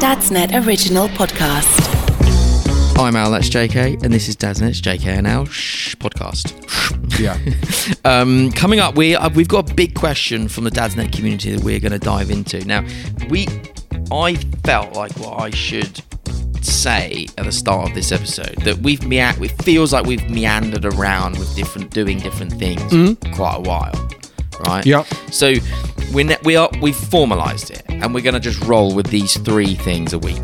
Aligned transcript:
Dadsnet 0.00 0.66
Original 0.66 1.08
Podcast. 1.08 1.86
I'm 2.98 3.16
Al, 3.16 3.30
that's 3.30 3.50
JK, 3.50 4.02
and 4.02 4.10
this 4.12 4.28
is 4.28 4.36
Dadsnet's 4.36 4.80
JK 4.80 5.04
and 5.08 5.26
Al 5.26 5.44
Show 5.44 5.98
podcast. 5.98 6.56
Yeah. 7.20 7.36
Um, 8.04 8.50
coming 8.52 8.80
up, 8.80 8.94
we 8.96 9.14
uh, 9.14 9.28
we've 9.30 9.48
got 9.48 9.70
a 9.70 9.74
big 9.74 9.94
question 9.94 10.48
from 10.48 10.64
the 10.64 10.70
Dadsnet 10.70 11.12
community 11.12 11.54
that 11.54 11.62
we're 11.62 11.80
going 11.80 11.92
to 11.92 11.98
dive 11.98 12.30
into. 12.30 12.64
Now, 12.64 12.82
we 13.28 13.46
I 14.10 14.36
felt 14.64 14.94
like 14.96 15.12
what 15.18 15.38
I 15.40 15.50
should 15.50 16.00
say 16.64 17.26
at 17.36 17.44
the 17.44 17.52
start 17.52 17.90
of 17.90 17.94
this 17.94 18.10
episode 18.10 18.56
that 18.62 18.78
we've 18.78 19.04
mea- 19.06 19.34
it 19.38 19.62
feels 19.62 19.92
like 19.92 20.06
we've 20.06 20.28
meandered 20.30 20.86
around 20.86 21.38
with 21.38 21.54
different 21.54 21.90
doing 21.90 22.18
different 22.18 22.52
things 22.54 22.82
for 22.90 23.34
quite 23.34 23.56
a 23.56 23.60
while, 23.60 24.10
right? 24.66 24.86
Yep. 24.86 25.06
So 25.30 25.52
we 26.12 26.24
ne- 26.24 26.38
we 26.44 26.56
are 26.56 26.68
we've 26.80 26.94
formalised 26.96 27.70
it, 27.70 27.82
and 27.88 28.12
we're 28.14 28.20
going 28.22 28.34
to 28.34 28.40
just 28.40 28.60
roll 28.64 28.94
with 28.94 29.06
these 29.08 29.36
three 29.38 29.74
things 29.74 30.12
a 30.12 30.18
week. 30.18 30.38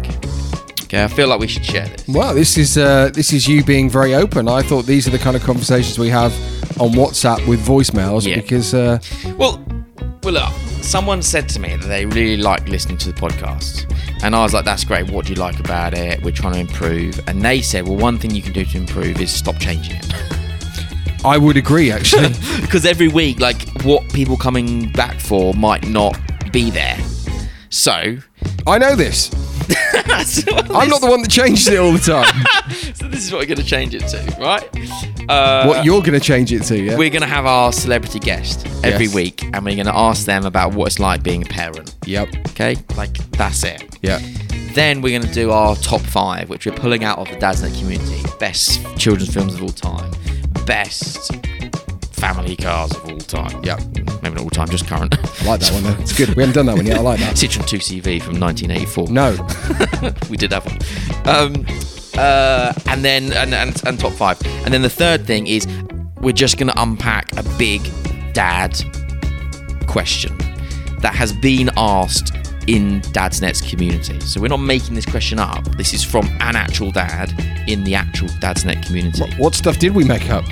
Okay, 0.84 1.02
I 1.02 1.08
feel 1.08 1.26
like 1.28 1.40
we 1.40 1.48
should 1.48 1.64
share 1.64 1.86
this. 1.88 2.06
Well, 2.06 2.34
this 2.34 2.56
is 2.56 2.78
uh, 2.78 3.10
this 3.12 3.32
is 3.32 3.46
you 3.48 3.64
being 3.64 3.90
very 3.90 4.14
open. 4.14 4.48
I 4.48 4.62
thought 4.62 4.86
these 4.86 5.06
are 5.08 5.10
the 5.10 5.18
kind 5.18 5.34
of 5.36 5.42
conversations 5.42 5.98
we 5.98 6.08
have 6.10 6.32
on 6.80 6.90
WhatsApp 6.90 7.46
with 7.48 7.60
voicemails 7.66 8.26
Yeah. 8.26 8.36
because 8.36 8.72
uh, 8.74 8.98
Well, 9.36 9.64
well, 10.22 10.34
look. 10.34 10.52
Someone 10.82 11.20
said 11.20 11.48
to 11.48 11.58
me 11.58 11.74
that 11.74 11.86
they 11.88 12.06
really 12.06 12.36
like 12.36 12.68
listening 12.68 12.96
to 12.98 13.10
the 13.12 13.20
podcast, 13.20 13.92
and 14.22 14.36
I 14.36 14.42
was 14.44 14.54
like, 14.54 14.64
"That's 14.64 14.84
great. 14.84 15.10
What 15.10 15.26
do 15.26 15.32
you 15.32 15.40
like 15.40 15.58
about 15.58 15.94
it? 15.94 16.22
We're 16.22 16.30
trying 16.30 16.52
to 16.54 16.60
improve." 16.60 17.18
And 17.26 17.42
they 17.42 17.60
said, 17.60 17.88
"Well, 17.88 17.96
one 17.96 18.18
thing 18.18 18.30
you 18.30 18.42
can 18.42 18.52
do 18.52 18.64
to 18.64 18.76
improve 18.76 19.20
is 19.20 19.32
stop 19.32 19.58
changing 19.58 19.96
it." 19.96 20.06
I 21.24 21.38
would 21.38 21.56
agree 21.56 21.90
actually. 21.90 22.32
because 22.60 22.84
every 22.86 23.08
week, 23.08 23.40
like, 23.40 23.68
what 23.82 24.08
people 24.12 24.36
coming 24.36 24.90
back 24.92 25.18
for 25.20 25.54
might 25.54 25.86
not 25.88 26.18
be 26.52 26.70
there. 26.70 26.98
So, 27.70 28.16
I 28.66 28.78
know 28.78 28.94
this. 28.94 29.30
I'm 29.68 30.88
not 30.88 31.00
the 31.00 31.08
one 31.10 31.22
that 31.22 31.30
changes 31.30 31.66
it 31.68 31.78
all 31.78 31.92
the 31.92 31.98
time. 31.98 32.72
so 32.94 33.08
this 33.08 33.24
is 33.24 33.32
what 33.32 33.40
we're 33.40 33.46
going 33.46 33.58
to 33.58 33.64
change 33.64 33.94
it 33.94 34.06
to, 34.08 34.36
right? 34.40 34.68
Uh, 35.28 35.66
what 35.66 35.84
you're 35.84 36.00
going 36.00 36.12
to 36.18 36.20
change 36.20 36.52
it 36.52 36.62
to? 36.64 36.78
Yeah. 36.80 36.96
we're 36.96 37.10
going 37.10 37.22
to 37.22 37.28
have 37.28 37.46
our 37.46 37.72
celebrity 37.72 38.20
guest 38.20 38.64
every 38.84 39.06
Yes. 39.06 39.14
week, 39.14 39.42
and 39.52 39.64
we're 39.64 39.74
going 39.74 39.86
to 39.86 39.96
ask 39.96 40.24
them 40.24 40.46
about 40.46 40.74
what 40.74 40.86
it's 40.86 40.98
like 41.00 41.22
being 41.24 41.42
a 41.42 41.46
parent. 41.46 41.94
Yep. 42.06 42.28
Okay, 42.50 42.76
like 42.96 43.14
that's 43.32 43.64
it. 43.64 43.98
Yeah. 44.02 44.20
Then 44.74 45.00
we're 45.00 45.18
going 45.18 45.28
to 45.28 45.34
do 45.34 45.50
our 45.50 45.74
top 45.76 46.02
five, 46.02 46.48
which 46.48 46.66
we're 46.66 46.76
pulling 46.76 47.02
out 47.02 47.18
of 47.18 47.28
the 47.28 47.36
Dadsnet 47.36 47.76
community. 47.78 48.22
Best 48.38 48.80
children's 48.96 49.32
films 49.34 49.54
of 49.54 49.62
all 49.62 49.68
time. 49.70 50.12
Best 50.66 51.32
family 52.12 52.56
cars 52.56 52.92
of 52.92 53.10
all 53.10 53.18
time. 53.18 53.62
Yep. 53.62 53.80
Maybe 54.22 54.34
not 54.34 54.40
all 54.40 54.50
time, 54.50 54.68
just 54.68 54.86
current. 54.86 55.14
I 55.42 55.46
like 55.46 55.60
that 55.60 55.72
one 55.72 55.84
though. 55.84 56.00
It's 56.00 56.16
good. 56.16 56.34
We 56.34 56.42
haven't 56.42 56.54
done 56.54 56.66
that 56.66 56.76
one 56.76 56.86
yet. 56.86 56.98
I 56.98 57.00
like 57.00 57.20
that. 57.20 57.36
Citroen 57.36 57.62
2CV 57.62 58.22
from 58.22 58.40
1984. 58.40 59.08
No. 59.10 59.36
we 60.30 60.36
did 60.36 60.52
have 60.52 60.64
one. 60.64 60.78
Um, 61.26 61.66
uh, 62.18 62.72
and 62.86 63.04
then 63.04 63.32
and, 63.32 63.54
and, 63.54 63.82
and 63.86 64.00
top 64.00 64.12
five. 64.12 64.40
And 64.64 64.72
then 64.72 64.82
the 64.82 64.90
third 64.90 65.26
thing 65.26 65.46
is 65.46 65.66
we're 66.20 66.32
just 66.32 66.58
going 66.58 66.68
to 66.68 66.82
unpack 66.82 67.30
a 67.36 67.42
big 67.58 67.82
dad 68.32 68.76
question 69.86 70.36
that 71.00 71.14
has 71.14 71.32
been 71.32 71.70
asked 71.76 72.32
in 72.66 73.00
Dadsnet's 73.12 73.60
community. 73.60 74.18
So 74.20 74.40
we're 74.40 74.48
not 74.48 74.60
making 74.60 74.94
this 74.94 75.06
question 75.06 75.38
up. 75.38 75.64
This 75.76 75.92
is 75.94 76.02
from 76.02 76.26
an 76.40 76.56
actual 76.56 76.90
dad 76.90 77.32
in 77.68 77.84
the 77.84 77.94
actual 77.94 78.28
Dadsnet 78.28 78.84
community. 78.84 79.24
What 79.36 79.54
stuff 79.54 79.78
did 79.78 79.94
we 79.94 80.04
make 80.04 80.30
up? 80.30 80.44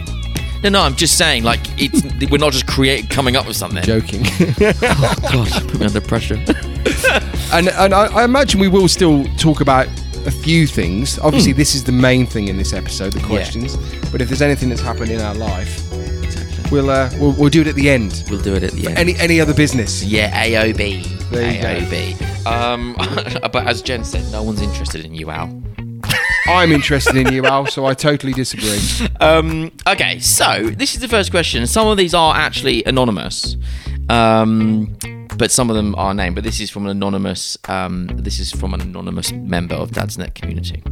No, 0.63 0.71
no, 0.71 0.81
I'm 0.81 0.95
just 0.97 1.19
saying, 1.19 1.43
like, 1.45 1.61
it's 1.77 2.03
we're 2.31 2.39
not 2.39 2.53
just 2.53 2.67
create 2.67 3.11
coming 3.11 3.37
up 3.37 3.47
with 3.47 3.57
something. 3.57 3.83
Joking. 3.83 4.25
Oh, 4.97 5.15
God, 5.33 5.69
put 5.69 5.81
me 5.81 5.87
under 5.87 6.01
pressure. 6.01 6.35
and 7.53 7.69
and 7.69 7.93
I, 7.95 8.07
I 8.21 8.25
imagine 8.25 8.61
we 8.61 8.69
will 8.69 8.89
still 8.89 9.25
talk 9.37 9.61
about 9.61 9.87
a 10.27 10.31
few 10.31 10.67
things. 10.67 11.19
Obviously, 11.19 11.53
Hmm. 11.53 11.59
this 11.59 11.75
is 11.75 11.85
the 11.85 11.93
main 11.93 12.27
thing 12.27 12.49
in 12.49 12.57
this 12.57 12.73
episode, 12.73 13.13
the 13.13 13.21
questions. 13.21 13.77
But 14.11 14.23
if 14.23 14.29
there's 14.29 14.41
anything 14.43 14.71
that's 14.71 14.81
happened 14.81 15.11
in 15.11 15.21
our 15.21 15.35
life, 15.35 15.83
we'll 16.71 16.89
uh, 16.89 17.11
we'll, 17.19 17.33
we'll 17.33 17.51
do 17.51 17.61
it 17.61 17.67
at 17.67 17.75
the 17.75 17.91
end. 17.91 18.25
We'll 18.31 18.41
do 18.41 18.55
it 18.55 18.63
at 18.63 18.71
the 18.73 18.87
end. 18.87 18.99
Any 18.99 19.17
any 19.17 19.41
other 19.41 19.53
business? 19.55 20.03
Yeah, 20.03 20.31
AOB. 20.47 21.24
There 21.35 21.53
you 21.53 21.63
go. 21.63 21.87
AOB. 21.87 22.47
Um, 22.47 22.95
but 23.53 23.67
as 23.67 23.83
Jen 23.83 24.05
said, 24.05 24.31
no 24.33 24.43
one's 24.43 24.63
interested 24.63 25.05
in 25.05 25.15
you, 25.15 25.31
Al. 25.31 25.63
I'm 26.47 26.73
interested 26.73 27.17
in 27.17 27.33
you, 27.33 27.47
Al. 27.47 27.67
So 27.67 27.87
I 27.87 27.95
totally 27.95 28.33
disagree. 28.33 29.09
Um, 29.21 29.73
okay, 29.87 30.19
so 30.19 30.71
this 30.71 30.95
is 30.95 31.01
the 31.01 31.09
first 31.09 31.31
question. 31.31 31.67
Some 31.67 31.89
of 31.89 31.97
these 31.97 32.15
are 32.15 32.35
actually 32.35 32.85
anonymous, 32.85 33.57
um, 34.09 34.95
but 35.39 35.51
some 35.51 35.71
of 35.71 35.77
them 35.77 35.95
are 35.95 36.13
named. 36.13 36.35
But 36.35 36.45
this 36.45 36.61
is 36.61 36.71
from 36.71 36.85
an 36.85 36.91
anonymous. 36.91 37.57
Um, 37.69 38.09
this 38.09 38.39
is 38.39 38.53
from 38.53 38.75
an 38.75 38.83
anonymous 38.83 39.33
member 39.33 39.75
of 39.75 39.91
Dadsnet 39.93 40.35
community. 40.35 40.83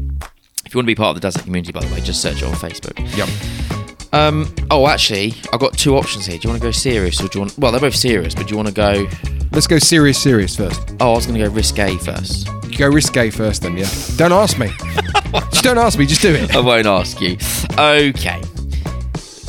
If 0.64 0.74
you 0.74 0.78
want 0.78 0.86
to 0.86 0.90
be 0.90 0.94
part 0.94 1.14
of 1.14 1.20
the 1.20 1.28
Dadsnet 1.28 1.44
community, 1.44 1.72
by 1.72 1.80
the 1.80 1.94
way, 1.94 2.00
just 2.00 2.22
search 2.22 2.42
it 2.42 2.44
on 2.44 2.54
Facebook. 2.54 2.98
Yep. 3.16 3.28
Um, 4.14 4.54
oh, 4.70 4.86
actually, 4.88 5.34
I've 5.52 5.60
got 5.60 5.76
two 5.76 5.96
options 5.96 6.26
here. 6.26 6.38
Do 6.38 6.48
you 6.48 6.50
want 6.50 6.62
to 6.62 6.66
go 6.66 6.72
serious 6.72 7.20
or 7.20 7.28
do 7.28 7.38
you 7.38 7.40
want? 7.42 7.58
Well, 7.58 7.72
they're 7.72 7.80
both 7.80 7.94
serious, 7.94 8.34
but 8.34 8.46
do 8.46 8.52
you 8.52 8.56
want 8.56 8.68
to 8.68 8.74
go? 8.74 9.06
Let's 9.52 9.66
go 9.66 9.78
serious, 9.78 10.20
serious 10.20 10.56
first. 10.56 10.80
Oh, 11.00 11.12
I 11.12 11.14
was 11.16 11.26
going 11.26 11.38
to 11.38 11.46
go 11.46 11.52
risque 11.52 11.96
first. 11.98 12.48
You 12.68 12.78
go 12.78 12.88
risque 12.88 13.30
first, 13.30 13.62
then. 13.62 13.76
Yeah. 13.76 13.88
Don't 14.16 14.32
ask 14.32 14.58
me. 14.58 14.68
just 15.50 15.62
don't 15.62 15.78
ask 15.78 15.98
me. 15.98 16.06
Just 16.06 16.22
do 16.22 16.34
it. 16.34 16.54
I 16.56 16.60
won't 16.60 16.86
ask 16.86 17.20
you. 17.20 17.36
Okay. 17.78 18.40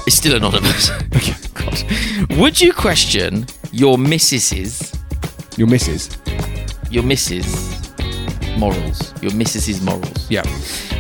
It's 0.06 0.16
still 0.16 0.36
anonymous. 0.36 0.90
okay. 1.16 1.36
God. 1.54 2.38
Would 2.38 2.60
you 2.60 2.74
question 2.74 3.46
your 3.72 3.98
missus's, 3.98 4.94
Your 5.56 5.68
missus. 5.68 6.10
your 6.92 7.04
missus 7.04 7.73
morals, 8.58 9.14
your 9.22 9.34
missus's 9.34 9.82
morals? 9.82 10.30
Yeah. 10.30 10.44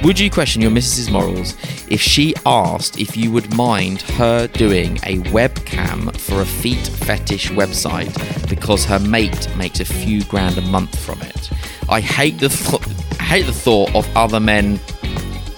Would 0.03 0.19
you 0.19 0.29
question 0.29 0.61
your 0.61 0.71
missus's 0.71 1.09
morals 1.09 1.55
if 1.87 2.01
she 2.01 2.33
asked 2.45 2.99
if 2.99 3.15
you 3.17 3.31
would 3.31 3.53
mind 3.55 4.01
her 4.03 4.47
doing 4.47 4.97
a 5.03 5.19
webcam 5.31 6.15
for 6.19 6.41
a 6.41 6.45
feet 6.45 6.77
fetish 6.87 7.49
website 7.51 8.13
because 8.49 8.85
her 8.85 8.99
mate 8.99 9.47
makes 9.55 9.79
a 9.79 9.85
few 9.85 10.23
grand 10.25 10.57
a 10.57 10.61
month 10.61 10.97
from 10.99 11.21
it? 11.21 11.49
I 11.89 11.99
hate 12.01 12.39
the 12.39 12.49
thought. 12.49 12.85
Hate 13.21 13.45
the 13.45 13.53
thought 13.53 13.93
of 13.95 14.07
other 14.17 14.39
men, 14.39 14.79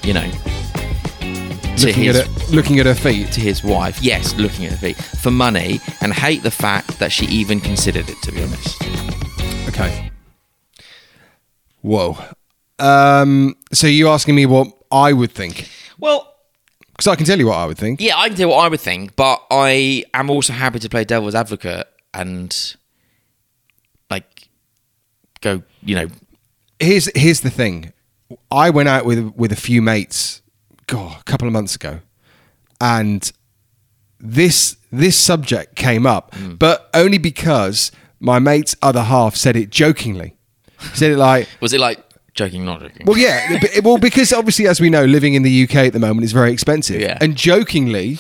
you 0.04 0.14
know, 0.14 0.30
Looking 1.80 2.04
his 2.04 2.18
at 2.18 2.28
her, 2.28 2.56
looking 2.56 2.80
at 2.80 2.86
her 2.86 2.96
feet. 2.96 3.32
to 3.34 3.42
his 3.42 3.64
wife. 3.64 4.02
Yes, 4.02 4.34
looking 4.36 4.66
at 4.66 4.72
her 4.72 4.78
feet 4.78 4.96
for 4.96 5.30
money, 5.32 5.82
and 6.02 6.14
hate 6.14 6.42
the 6.44 6.52
fact 6.52 7.00
that 7.00 7.12
she 7.12 7.26
even 7.26 7.60
considered 7.60 8.08
it. 8.10 8.16
To 8.24 8.32
be 8.32 8.42
honest, 8.44 8.82
Okay. 9.68 10.10
Whoa. 11.86 12.18
Um. 12.80 13.56
So 13.72 13.86
you 13.88 14.08
asking 14.10 14.34
me 14.36 14.46
what 14.48 14.68
I 14.92 15.14
would 15.14 15.32
think? 15.32 15.70
well, 16.00 16.34
Because 16.94 17.08
I 17.08 17.16
can 17.16 17.26
tell 17.26 17.38
you 17.38 17.48
what 17.48 17.58
I 17.58 17.66
would 17.68 17.78
think. 17.78 18.02
yeah, 18.02 18.18
I 18.18 18.28
can 18.28 18.38
tell 18.38 18.48
you 18.48 18.56
what 18.56 18.66
I 18.66 18.68
would 18.70 18.80
think, 18.82 19.16
but 19.16 19.42
I 19.52 20.04
am 20.14 20.30
also 20.30 20.54
happy 20.54 20.80
to 20.80 20.90
play 20.90 21.04
devil's 21.06 21.36
advocate 21.36 21.88
and 22.14 22.76
like 24.10 24.50
go, 25.42 25.62
you 25.84 25.96
know, 25.96 26.08
here's 26.80 27.10
here's 27.16 27.42
the 27.42 27.50
thing. 27.52 27.94
I 28.52 28.72
went 28.72 28.90
out 28.90 29.06
with 29.06 29.34
with 29.36 29.52
a 29.52 29.56
few 29.56 29.82
mates, 29.82 30.42
God, 30.88 31.18
a 31.20 31.24
couple 31.24 31.48
of 31.48 31.54
months 31.54 31.76
ago, 31.76 32.00
and 32.82 33.32
this 34.20 34.78
this 34.92 35.16
subject 35.18 35.76
came 35.76 36.08
up, 36.08 36.34
but 36.58 36.90
only 36.96 37.20
because 37.20 37.92
my 38.20 38.40
mate's 38.40 38.76
other 38.82 39.04
half 39.04 39.36
said 39.36 39.56
it 39.56 39.70
jokingly. 39.70 40.32
Said 40.94 41.12
it 41.12 41.18
like, 41.18 41.48
was 41.62 41.74
it 41.74 41.80
like 41.80 42.00
joking, 42.34 42.66
not 42.66 42.82
joking? 42.82 43.06
well, 43.06 43.18
yeah, 43.18 43.60
well, 43.84 43.98
because 43.98 44.34
obviously, 44.34 44.68
as 44.68 44.80
we 44.82 44.90
know, 44.90 45.06
living 45.06 45.34
in 45.34 45.44
the 45.44 45.64
UK 45.64 45.76
at 45.88 45.94
the 45.94 46.00
moment 46.00 46.24
is 46.26 46.32
very 46.34 46.52
expensive, 46.52 47.00
Yeah. 47.02 47.18
and 47.22 47.36
jokingly, 47.36 48.18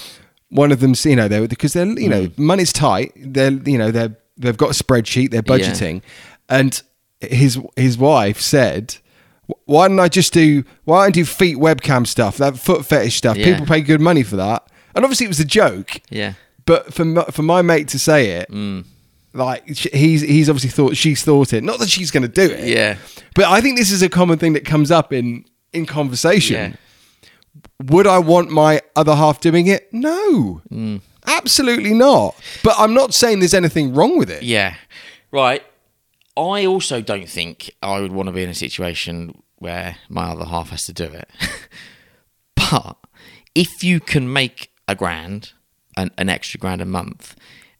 one 0.49 0.71
of 0.71 0.79
them, 0.79 0.93
you 1.03 1.15
know 1.15 1.27
they 1.27 1.45
because 1.47 1.73
they're 1.73 1.85
you 1.99 2.09
know 2.09 2.29
money's 2.37 2.71
tight, 2.73 3.11
they're 3.15 3.51
you 3.51 3.77
know 3.77 3.91
they're 3.91 4.15
they've 4.37 4.57
got 4.57 4.69
a 4.79 4.83
spreadsheet, 4.83 5.31
they're 5.31 5.43
Yeah. 5.45 5.57
budgeting, 5.57 6.01
and 6.49 6.81
his 7.21 7.59
his 7.75 7.97
wife 7.97 8.39
said. 8.41 8.97
Why 9.65 9.87
don't 9.87 9.99
I 9.99 10.07
just 10.07 10.33
do? 10.33 10.63
Why 10.85 11.01
don't 11.01 11.07
I 11.07 11.11
do 11.11 11.23
feet 11.23 11.57
webcam 11.57 12.07
stuff, 12.07 12.37
that 12.37 12.57
foot 12.57 12.83
fetish 12.83 13.15
stuff? 13.17 13.37
Yeah. 13.37 13.45
People 13.51 13.67
pay 13.67 13.79
good 13.81 14.01
money 14.01 14.23
for 14.23 14.37
that, 14.37 14.67
and 14.95 15.05
obviously 15.05 15.25
it 15.25 15.27
was 15.29 15.39
a 15.39 15.45
joke. 15.45 16.01
yeah, 16.09 16.33
But 16.65 16.91
for 16.95 17.05
for 17.31 17.43
my 17.43 17.61
mate 17.61 17.87
to 17.89 17.99
say 17.99 18.31
it, 18.39 18.49
Mm. 18.51 18.85
Like 19.35 19.67
he's 19.67 20.21
he's 20.21 20.49
obviously 20.49 20.69
thought 20.71 20.95
she's 20.97 21.23
thought 21.23 21.53
it. 21.53 21.63
Not 21.63 21.79
that 21.79 21.89
she's 21.89 22.09
going 22.11 22.23
to 22.23 22.29
do 22.29 22.43
it. 22.53 22.67
Yeah. 22.67 22.97
But 23.35 23.45
I 23.45 23.61
think 23.61 23.77
this 23.77 23.91
is 23.91 24.01
a 24.01 24.09
common 24.09 24.37
thing 24.39 24.53
that 24.53 24.65
comes 24.65 24.89
up 24.91 25.11
in 25.13 25.45
in 25.73 25.85
conversation. 25.85 26.55
Yeah. 26.55 26.75
Would 27.83 28.07
I 28.07 28.19
want 28.19 28.49
my 28.49 28.81
other 28.95 29.15
half 29.15 29.39
doing 29.41 29.67
it? 29.67 29.91
No, 29.93 30.61
Mm. 30.71 31.01
absolutely 31.27 31.93
not. 31.93 32.35
But 32.63 32.75
I'm 32.77 32.93
not 32.93 33.13
saying 33.13 33.39
there's 33.39 33.53
anything 33.53 33.93
wrong 33.93 34.17
with 34.17 34.29
it. 34.29 34.43
yeah, 34.43 34.75
right. 35.31 35.61
I 36.37 36.65
also 36.65 36.99
don't 37.01 37.29
think 37.29 37.71
I 37.81 37.99
would 38.01 38.11
want 38.11 38.27
to 38.27 38.33
be 38.33 38.43
in 38.43 38.49
a 38.49 38.53
situation 38.53 39.41
where 39.57 39.97
my 40.09 40.25
other 40.31 40.45
half 40.45 40.69
has 40.69 40.85
to 40.85 40.93
do 40.93 41.05
it. 41.05 41.29
but 42.55 42.97
if 43.53 43.83
you 43.83 43.99
can 43.99 44.31
make 44.31 44.71
a 44.87 44.95
grand, 44.95 45.53
an, 45.97 46.11
an 46.17 46.29
extra 46.29 46.59
grand 46.59 46.81
a 46.81 46.85
month, 46.85 47.35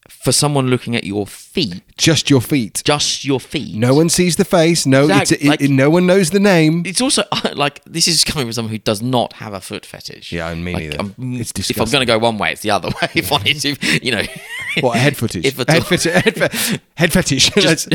for 0.10 0.32
someone 0.32 0.68
looking 0.68 0.96
at 0.96 1.04
your 1.04 1.26
feet, 1.26 1.82
Just 1.98 2.30
your 2.30 2.42
feet. 2.42 2.82
just 2.86 3.26
your 3.26 3.40
feet. 3.40 3.76
No 3.76 3.94
one 3.96 4.08
sees 4.10 4.36
the 4.36 4.46
face. 4.46 4.86
No, 4.86 5.08
it's, 5.10 5.32
Exact- 5.32 5.42
it, 5.44 5.48
like- 5.48 5.62
it- 5.62 5.70
no 5.72 5.90
one 5.90 6.06
knows 6.06 6.30
the 6.30 6.40
name. 6.40 6.84
It's 6.86 7.02
also 7.02 7.24
like 7.56 7.84
this 7.86 8.08
is 8.08 8.24
coming 8.24 8.46
from 8.48 8.54
someone 8.54 8.72
who 8.72 8.78
does 8.78 9.02
not 9.02 9.34
have 9.34 9.54
a 9.54 9.62
foot 9.62 9.86
fetish. 9.86 10.32
Yeah, 10.32 10.50
and 10.50 10.64
me 10.64 10.74
Like, 10.74 10.84
neither. 10.84 10.98
I'm- 11.00 11.16
It's 11.18 11.50
If 11.52 11.58
I'm 11.58 11.62
disgusting. 11.62 11.92
going 11.98 12.08
to 12.08 12.14
go 12.14 12.20
one 12.20 12.38
way, 12.38 12.52
it's 12.52 12.62
the 12.62 12.72
other 12.72 12.90
way. 13.02 13.10
If 13.16 13.32
I 13.32 13.38
need 13.40 13.60
to, 13.62 13.76
you 14.06 14.12
know. 14.12 14.24
What 14.82 14.96
a 14.98 15.00
head 15.00 15.18
footage? 15.18 15.46
If 15.46 15.60
at 15.60 15.70
head, 15.70 15.78
all. 15.80 15.86
fetish 15.86 16.14
head, 16.14 16.36
fe- 16.52 16.80
head 16.96 17.14
fetish. 17.14 17.50
Just, 17.56 17.88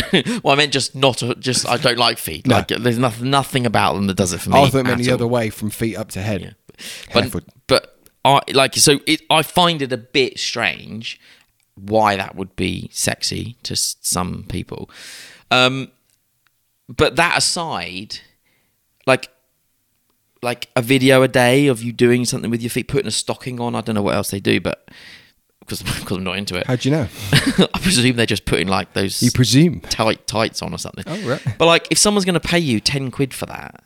well, 0.43 0.53
I 0.53 0.57
meant 0.57 0.73
just 0.73 0.95
not. 0.95 1.23
A, 1.23 1.35
just 1.35 1.69
I 1.69 1.77
don't 1.77 1.99
like 1.99 2.19
feet. 2.19 2.47
Like 2.47 2.69
there's 2.69 2.99
nothing, 2.99 3.31
nothing 3.31 3.67
about 3.67 3.95
them 3.95 4.07
that 4.07 4.17
does 4.17 4.33
it 4.33 4.39
for 4.41 4.51
me. 4.51 4.59
I 4.61 4.69
thought 4.71 4.79
it 4.79 4.85
meant 4.85 5.01
at 5.01 5.05
the 5.05 5.11
all. 5.11 5.15
other 5.15 5.27
way 5.27 5.51
from 5.51 5.71
feet 5.71 5.97
up 5.97 6.09
to 6.12 6.23
head. 6.23 6.57
But 7.12 7.25
Hairfoot. 7.27 7.45
but 7.67 7.99
I 8.25 8.41
like 8.55 8.75
so 8.77 9.01
it. 9.07 9.21
I 9.29 9.43
find 9.43 9.83
it 9.83 9.93
a 9.93 9.97
bit 9.99 10.39
strange 10.39 11.21
why 11.75 12.17
that 12.17 12.37
would 12.37 12.55
be 12.56 12.88
sexy 12.93 13.56
to 13.62 13.76
some 13.76 14.44
people. 14.49 14.90
Um, 15.50 15.88
but 16.88 17.17
that 17.17 17.38
aside, 17.38 18.19
like 19.06 19.28
like 20.43 20.69
a 20.75 20.82
video 20.82 21.22
a 21.22 21.28
day 21.28 21.67
of 21.67 21.82
you 21.82 21.93
doing 21.93 22.25
something 22.25 22.50
with 22.50 22.62
your 22.62 22.70
feet, 22.70 22.88
putting 22.88 23.06
a 23.06 23.11
stocking 23.11 23.61
on. 23.61 23.75
I 23.75 23.81
don't 23.82 23.94
know 23.94 24.02
what 24.02 24.14
else 24.14 24.31
they 24.31 24.40
do, 24.40 24.61
but 24.61 24.88
because 25.61 25.82
because 25.82 26.12
I'm 26.17 26.25
not 26.25 26.38
into 26.38 26.56
it. 26.56 26.67
How 26.67 26.76
do 26.76 26.88
you 26.88 26.94
know? 26.96 27.08
I 27.32 27.78
presume 27.81 28.16
they're 28.16 28.26
just 28.26 28.44
putting 28.46 28.69
like 28.69 28.93
those 28.94 29.23
You 29.23 29.31
presume. 29.31 29.81
tight 29.81 30.26
tights 30.26 30.62
on 30.62 30.73
or 30.73 30.78
something. 30.78 31.05
Oh, 31.06 31.28
right. 31.28 31.43
But 31.58 31.66
like, 31.66 31.88
if 31.90 31.99
someone's 31.99 32.25
going 32.25 32.34
to 32.34 32.40
pay 32.40 32.58
you 32.58 32.81
ten 32.81 33.11
quid 33.11 33.34
for 33.34 33.46
that, 33.46 33.82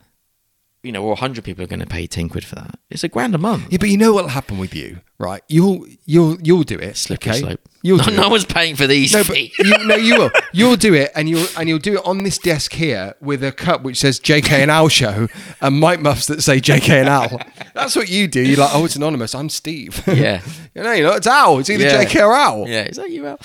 you 0.85 0.93
know, 0.93 1.03
or 1.03 1.17
hundred 1.17 1.45
people 1.45 1.65
are 1.65 1.67
going 1.67 1.81
to 1.81 1.87
pay 1.87 2.07
ten 2.07 2.29
quid 2.29 2.45
for 2.45 2.55
that, 2.57 2.79
it's 2.91 3.03
a 3.03 3.09
grand 3.09 3.35
a 3.35 3.39
month. 3.39 3.67
Yeah, 3.71 3.79
but 3.79 3.89
you 3.89 3.97
know 3.97 4.13
what'll 4.13 4.31
happen 4.31 4.59
with 4.59 4.75
you, 4.75 5.01
right? 5.19 5.43
You'll 5.49 5.87
you'll 6.05 6.39
you'll 6.43 6.63
do 6.63 6.79
it. 6.79 6.97
Slippery 6.97 7.31
okay? 7.33 7.41
slope. 7.41 7.61
You'll 7.83 7.99
no, 7.99 8.05
do 8.05 8.17
no 8.17 8.27
it. 8.27 8.31
one's 8.31 8.45
paying 8.45 8.77
for 8.77 8.87
these 8.87 9.13
No, 9.13 9.25
but 9.25 9.35
feet. 9.37 9.53
you, 9.59 9.77
no, 9.87 9.97
you 9.97 10.17
will. 10.19 10.31
You'll 10.53 10.77
do 10.77 10.95
it, 10.95 11.11
and 11.15 11.29
you'll 11.29 11.47
and 11.59 11.69
you'll 11.69 11.79
do 11.79 11.95
it 11.95 12.07
on 12.07 12.19
this 12.25 12.39
desk 12.39 12.73
here 12.73 13.15
with 13.21 13.43
a 13.45 13.53
cup 13.53 13.83
which 13.83 13.99
says 13.99 14.21
JK 14.21 14.51
and 14.53 14.71
Al 14.71 14.89
show 14.89 15.29
and 15.61 15.81
mic 15.81 16.01
muffs 16.01 16.27
that 16.27 16.43
say 16.43 16.61
JK 16.61 16.89
and 16.91 17.09
Al. 17.09 17.41
That's 17.75 17.97
what 17.97 18.09
you 18.09 18.29
do. 18.29 18.41
You're 18.41 18.59
like, 18.59 18.75
oh, 18.75 18.85
it's 18.85 18.97
anonymous. 18.97 19.35
I'm 19.35 19.49
Steve. 19.49 20.03
Yeah. 20.07 20.41
you 20.75 20.83
know, 20.83 20.93
you're 20.93 21.09
not. 21.09 21.17
It's 21.19 21.27
Al. 21.27 21.59
It's 21.59 21.69
either 21.71 21.85
Yeah. 21.85 22.05
JK 22.05 22.25
or 22.27 22.33
Al. 22.35 22.69
yeah, 22.69 22.85
is 22.85 22.97
that 22.97 23.11
you, 23.11 23.27
Al? 23.27 23.39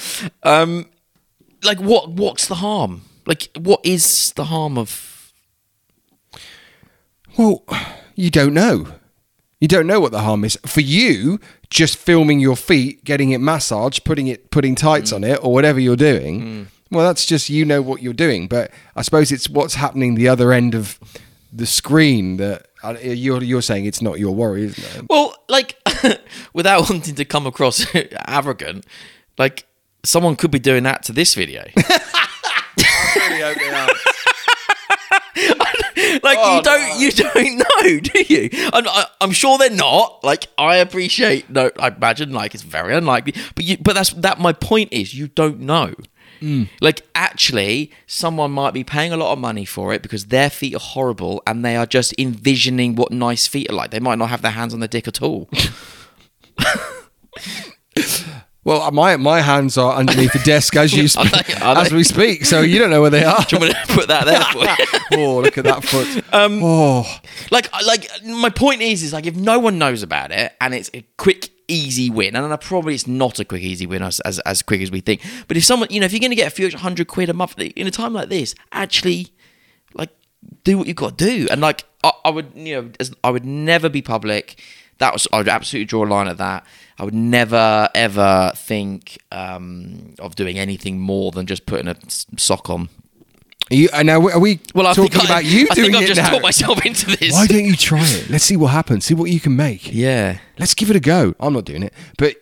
Um, 0.44 0.86
like 1.64 1.80
what? 1.80 2.10
What's 2.12 2.48
the 2.48 2.56
harm? 2.56 3.02
Like, 3.26 3.50
what 3.60 3.82
is 3.84 4.32
the 4.34 4.46
harm 4.46 4.78
of? 4.78 5.19
Well, 7.40 7.64
you 8.16 8.30
don't 8.30 8.54
know. 8.54 8.88
You 9.62 9.70
don't 9.70 9.88
know 9.88 10.02
what 10.02 10.12
the 10.12 10.20
harm 10.20 10.44
is. 10.44 10.58
For 10.66 10.82
you, 10.82 11.40
just 11.70 11.96
filming 11.96 12.42
your 12.42 12.58
feet, 12.58 13.06
getting 13.06 13.32
it 13.32 13.38
massaged, 13.38 14.04
putting 14.04 14.28
it 14.28 14.52
putting 14.52 14.76
tights 14.76 15.14
on 15.14 15.24
it 15.24 15.42
or 15.42 15.54
whatever 15.54 15.80
you're 15.80 15.96
doing. 15.96 16.68
Well, 16.92 17.08
that's 17.08 17.26
just 17.26 17.50
you 17.50 17.64
know 17.64 17.82
what 17.82 18.02
you're 18.02 18.12
doing, 18.12 18.50
but 18.50 18.72
I 18.94 19.04
suppose 19.04 19.32
it's 19.32 19.50
what's 19.50 19.76
happening 19.76 20.16
the 20.16 20.28
other 20.28 20.52
end 20.52 20.76
of 20.76 21.00
the 21.54 21.66
screen 21.66 22.36
that 22.38 22.68
uh, 22.84 22.98
you're 23.00 23.42
you're 23.42 23.62
saying 23.62 23.86
it's 23.86 24.02
not 24.02 24.20
your 24.20 24.36
worry, 24.36 24.66
isn't 24.66 24.98
it? 24.98 25.06
Well, 25.10 25.34
like, 25.48 25.78
without 26.54 26.90
wanting 26.90 27.16
to 27.16 27.24
come 27.24 27.48
across 27.48 27.86
arrogant, 28.28 28.86
like 29.38 29.66
someone 30.04 30.36
could 30.36 30.52
be 30.52 30.60
doing 30.60 30.84
that 30.84 31.04
to 31.04 31.14
this 31.14 31.36
video. 31.36 31.64
like 36.24 36.38
Oh, 36.40 36.58
you 36.58 36.64
don't 36.64 37.00
you 37.00 37.12
don't 37.34 37.58
know 37.58 38.00
do 38.00 38.34
you? 38.34 38.50
I'm, 38.74 38.88
I, 38.88 39.06
I'm 39.22 39.32
sure 39.32 39.58
they're 39.58 39.70
not. 39.70 40.24
Like 40.24 40.48
i 40.58 40.78
appreciate 40.78 41.50
no 41.50 41.72
i 41.80 41.88
imagine 41.90 42.32
like 42.32 42.54
it's 42.54 42.64
very 42.64 42.96
unlikely. 42.96 43.34
But 43.56 43.66
you 43.66 43.78
but 43.78 43.94
that's 43.96 44.12
that 44.14 44.40
my 44.40 44.54
point 44.54 44.92
is 44.92 45.14
you 45.14 45.28
don't 45.28 45.60
know. 45.60 45.94
Mm. 46.42 46.70
Like 46.80 47.02
actually 47.16 47.92
someone 48.08 48.52
might 48.52 48.74
be 48.74 48.84
paying 48.84 49.12
a 49.12 49.18
lot 49.18 49.34
of 49.34 49.40
money 49.40 49.66
for 49.66 49.94
it 49.94 50.02
because 50.02 50.28
their 50.28 50.50
feet 50.50 50.76
are 50.76 50.80
horrible 50.80 51.44
and 51.46 51.66
they 51.66 51.76
are 51.76 51.86
just 51.86 52.14
envisioning 52.18 52.96
what 52.96 53.12
nice 53.12 53.48
feet 53.48 53.70
are 53.70 53.76
like. 53.76 53.92
They 53.92 54.00
might 54.00 54.18
not 54.18 54.30
have 54.30 54.42
their 54.42 54.52
hands 54.52 54.74
on 54.74 54.80
their 54.80 54.88
dick 54.88 55.08
at 55.08 55.22
all 55.22 55.50
Well, 58.70 58.84
uh, 58.84 58.92
my 58.92 59.18
my 59.18 59.42
hands 59.42 59.80
are 59.80 59.96
underneath 59.96 60.32
the 60.32 60.44
desk 60.46 60.76
as 60.76 60.94
you 60.94 61.08
Are 61.18 61.26
they? 61.26 61.82
As 61.82 61.92
we 61.92 62.04
speak, 62.04 62.46
so 62.46 62.62
you 62.62 62.78
don't 62.78 62.92
know 62.92 63.02
where 63.02 63.10
they 63.10 63.24
are. 63.24 63.40
I'm 63.40 63.60
gonna 63.60 63.74
put 63.88 64.10
that 64.10 64.26
there 64.26 65.18
you 65.18 65.18
oh, 65.26 65.40
look 65.40 65.58
at 65.58 65.64
that 65.64 65.84
foot. 65.84 66.24
oh, 66.34 67.20
like 67.50 67.74
like 67.88 68.08
my 68.24 68.52
point 68.52 68.84
is 68.84 69.02
is 69.02 69.12
like 69.12 69.26
if 69.26 69.36
no 69.36 69.58
one 69.58 69.80
knows 69.80 70.04
about 70.04 70.32
it 70.32 70.54
and 70.62 70.76
it's 70.76 70.92
a 70.94 71.04
quick 71.18 71.50
easy 71.68 72.12
win 72.12 72.36
and 72.36 72.52
then 72.52 72.56
probably 72.60 72.94
it's 72.94 73.08
not 73.08 73.40
a 73.40 73.46
quick 73.46 73.64
easy 73.64 73.88
win 73.88 74.04
as, 74.04 74.20
as 74.20 74.38
as 74.42 74.62
quick 74.62 74.82
as 74.82 74.92
we 74.92 75.00
think 75.00 75.22
but 75.48 75.58
if 75.58 75.64
someone 75.64 75.88
you 75.90 76.00
know 76.00 76.06
if 76.06 76.14
you're 76.14 76.20
going 76.20 76.30
to 76.30 76.36
get 76.36 76.48
a 76.48 76.52
few 76.52 76.70
hundred 76.78 77.08
quid 77.08 77.28
a 77.28 77.34
month 77.34 77.58
in 77.60 77.88
a 77.88 77.92
time 77.92 78.14
like 78.14 78.30
this 78.30 78.54
actually 78.72 79.30
like 79.96 80.12
do 80.64 80.78
what 80.78 80.86
you've 80.86 80.96
got 80.96 81.18
to 81.18 81.26
do 81.26 81.48
and 81.50 81.60
like 81.60 81.86
I, 82.04 82.12
I 82.26 82.30
would 82.30 82.52
you 82.54 82.80
know 82.80 82.92
as, 83.00 83.12
I 83.24 83.32
would 83.32 83.46
never 83.46 83.90
be 83.90 84.04
public 84.04 84.62
that 85.00 85.14
was 85.14 85.28
I 85.34 85.38
would 85.40 85.48
absolutely 85.50 85.86
draw 85.86 86.06
a 86.06 86.08
line 86.08 86.28
at 86.28 86.38
that 86.38 86.66
I 86.98 87.04
would 87.04 87.14
never 87.14 87.90
ever 87.96 88.52
think 88.56 89.18
um, 89.32 90.14
of 90.20 90.36
doing 90.36 90.60
anything 90.60 91.00
more 91.00 91.32
than 91.32 91.46
just 91.46 91.66
putting 91.66 91.88
a 91.88 91.96
sock 92.38 92.70
on 92.70 92.90
are 93.72 93.76
you, 93.76 93.90
and 93.94 94.08
now 94.08 94.20
are 94.30 94.40
we 94.40 94.60
well 94.74 94.88
I 94.88 94.94
talking 94.94 95.12
think 95.12 95.24
I, 95.24 95.26
about 95.26 95.46
you 95.46 95.68
I 95.70 95.76
doing 95.76 95.92
think 95.92 95.96
I've 95.98 96.04
it 96.04 96.08
just 96.08 96.22
now? 96.22 96.30
talked 96.32 96.44
myself 96.44 96.86
into 96.86 97.06
this 97.18 97.34
Why 97.34 97.46
don't 97.48 97.66
you 97.66 97.76
try 97.76 98.02
it? 98.04 98.30
Let's 98.30 98.44
see 98.44 98.58
what 98.58 98.70
happens. 98.72 99.06
See 99.06 99.14
what 99.14 99.30
you 99.30 99.40
can 99.40 99.56
make. 99.56 99.94
yeah 99.94 100.40
Let's 100.58 100.74
give 100.74 100.90
it 100.90 100.96
a 100.96 101.00
go. 101.00 101.36
I'm 101.40 101.54
not 101.54 101.66
doing 101.66 101.84
it, 101.84 101.94
but 102.18 102.36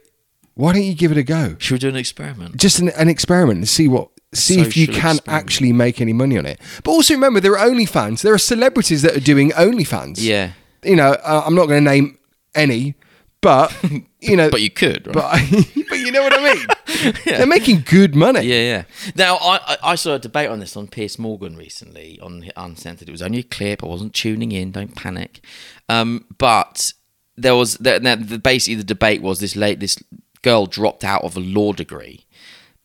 why 0.53 0.73
don't 0.73 0.83
you 0.83 0.95
give 0.95 1.11
it 1.11 1.17
a 1.17 1.23
go? 1.23 1.55
should 1.59 1.75
we 1.75 1.79
do 1.79 1.89
an 1.89 1.95
experiment 1.95 2.57
Just 2.57 2.79
an, 2.79 2.89
an 2.89 3.09
experiment 3.09 3.57
and 3.59 3.67
see 3.69 3.87
what. 3.87 4.09
See 4.33 4.59
if 4.59 4.75
you 4.75 4.87
can 4.87 5.15
experiment. 5.15 5.27
actually 5.27 5.71
make 5.73 6.01
any 6.01 6.11
money 6.13 6.37
on 6.37 6.45
it. 6.45 6.59
But 6.83 6.91
also 6.91 7.13
remember, 7.13 7.39
there 7.39 7.57
are 7.57 7.65
OnlyFans. 7.69 8.21
There 8.23 8.33
are 8.33 8.37
celebrities 8.37 9.01
that 9.01 9.15
are 9.15 9.21
doing 9.21 9.51
OnlyFans. 9.51 10.17
Yeah. 10.19 10.51
You 10.83 10.97
know, 10.97 11.11
uh, 11.13 11.43
I'm 11.45 11.55
not 11.55 11.67
going 11.67 11.83
to 11.83 11.89
name 11.89 12.16
any, 12.57 12.95
but 13.41 13.75
you 14.19 14.35
know, 14.35 14.49
But 14.49 14.61
you 14.61 14.69
could, 14.69 15.15
right? 15.15 15.47
but 15.51 15.67
but 15.89 15.99
you 15.99 16.11
know 16.11 16.23
what 16.23 16.33
I 16.33 16.53
mean. 16.53 17.13
They're 17.25 17.45
making 17.45 17.83
good 17.85 18.15
money. 18.15 18.41
yeah, 18.41 18.61
yeah. 18.61 18.83
Now, 19.15 19.37
I, 19.37 19.77
I, 19.83 19.95
saw 19.95 20.15
a 20.15 20.19
debate 20.19 20.49
on 20.49 20.59
this 20.59 20.75
on 20.75 20.87
Piers 20.87 21.19
Morgan 21.19 21.55
recently 21.55 22.19
on 22.19 22.49
Uncensored. 22.55 23.07
It 23.07 23.11
was 23.11 23.21
only 23.21 23.39
a 23.39 23.43
clip. 23.43 23.83
I 23.83 23.87
wasn't 23.87 24.13
tuning 24.13 24.51
in. 24.51 24.71
Don't 24.71 24.95
panic. 24.95 25.45
Um, 25.87 26.25
but 26.37 26.93
there 27.35 27.55
was 27.55 27.75
there, 27.75 27.99
the, 27.99 28.39
basically 28.39 28.75
the 28.75 28.83
debate 28.83 29.21
was 29.21 29.39
this 29.39 29.55
late 29.55 29.79
this 29.79 30.01
girl 30.41 30.65
dropped 30.65 31.03
out 31.03 31.23
of 31.23 31.37
a 31.37 31.39
law 31.39 31.73
degree 31.73 32.25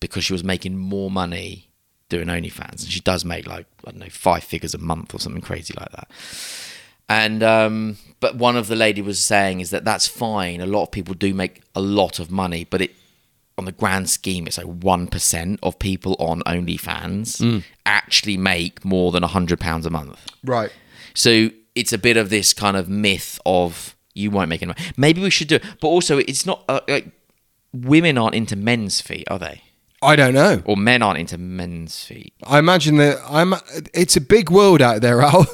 because 0.00 0.24
she 0.24 0.32
was 0.32 0.44
making 0.44 0.76
more 0.76 1.10
money 1.10 1.70
doing 2.08 2.26
OnlyFans, 2.26 2.82
and 2.82 2.90
she 2.90 3.00
does 3.00 3.24
make 3.24 3.46
like 3.46 3.66
I 3.86 3.90
don't 3.90 4.00
know 4.00 4.08
five 4.10 4.44
figures 4.44 4.74
a 4.74 4.78
month 4.78 5.14
or 5.14 5.18
something 5.18 5.42
crazy 5.42 5.74
like 5.78 5.90
that. 5.92 6.10
And 7.08 7.42
um, 7.42 7.96
but 8.20 8.36
one 8.36 8.56
of 8.56 8.68
the 8.68 8.76
lady 8.76 9.02
was 9.02 9.22
saying 9.22 9.60
is 9.60 9.70
that 9.70 9.84
that's 9.84 10.06
fine. 10.06 10.60
A 10.60 10.66
lot 10.66 10.84
of 10.84 10.90
people 10.90 11.14
do 11.14 11.34
make 11.34 11.62
a 11.74 11.80
lot 11.80 12.18
of 12.18 12.30
money, 12.30 12.64
but 12.64 12.80
it 12.80 12.92
on 13.58 13.66
the 13.66 13.72
grand 13.72 14.08
scheme, 14.08 14.46
it's 14.46 14.56
like 14.58 14.66
one 14.66 15.06
percent 15.06 15.60
of 15.62 15.78
people 15.78 16.16
on 16.18 16.40
OnlyFans 16.42 17.62
actually 17.84 18.36
make 18.36 18.84
more 18.84 19.12
than 19.12 19.22
a 19.22 19.26
hundred 19.26 19.60
pounds 19.60 19.84
a 19.84 19.90
month. 19.90 20.18
Right. 20.42 20.72
So 21.14 21.50
it's 21.74 21.92
a 21.92 21.98
bit 21.98 22.16
of 22.16 22.30
this 22.30 22.54
kind 22.54 22.76
of 22.76 22.88
myth 22.88 23.38
of 23.44 23.94
you 24.14 24.30
won't 24.30 24.48
make 24.48 24.62
any 24.62 24.68
money. 24.68 24.82
Maybe 24.96 25.20
we 25.20 25.30
should 25.30 25.48
do 25.48 25.56
it, 25.56 25.64
but 25.80 25.88
also 25.88 26.18
it's 26.18 26.46
not 26.46 26.64
uh, 26.68 26.80
like 26.88 27.08
women 27.72 28.18
aren't 28.18 28.34
into 28.34 28.56
men's 28.56 29.00
feet, 29.00 29.24
are 29.30 29.38
they? 29.38 29.62
I 30.02 30.16
don't 30.16 30.34
know. 30.34 30.62
Or 30.64 30.76
men 30.76 31.00
aren't 31.00 31.18
into 31.20 31.38
men's 31.38 32.04
feet. 32.04 32.34
I 32.44 32.58
imagine 32.58 32.96
that 32.96 33.18
I'm. 33.28 33.54
It's 33.94 34.16
a 34.16 34.20
big 34.20 34.50
world 34.50 34.82
out 34.82 35.00
there, 35.00 35.22
Al. 35.22 35.46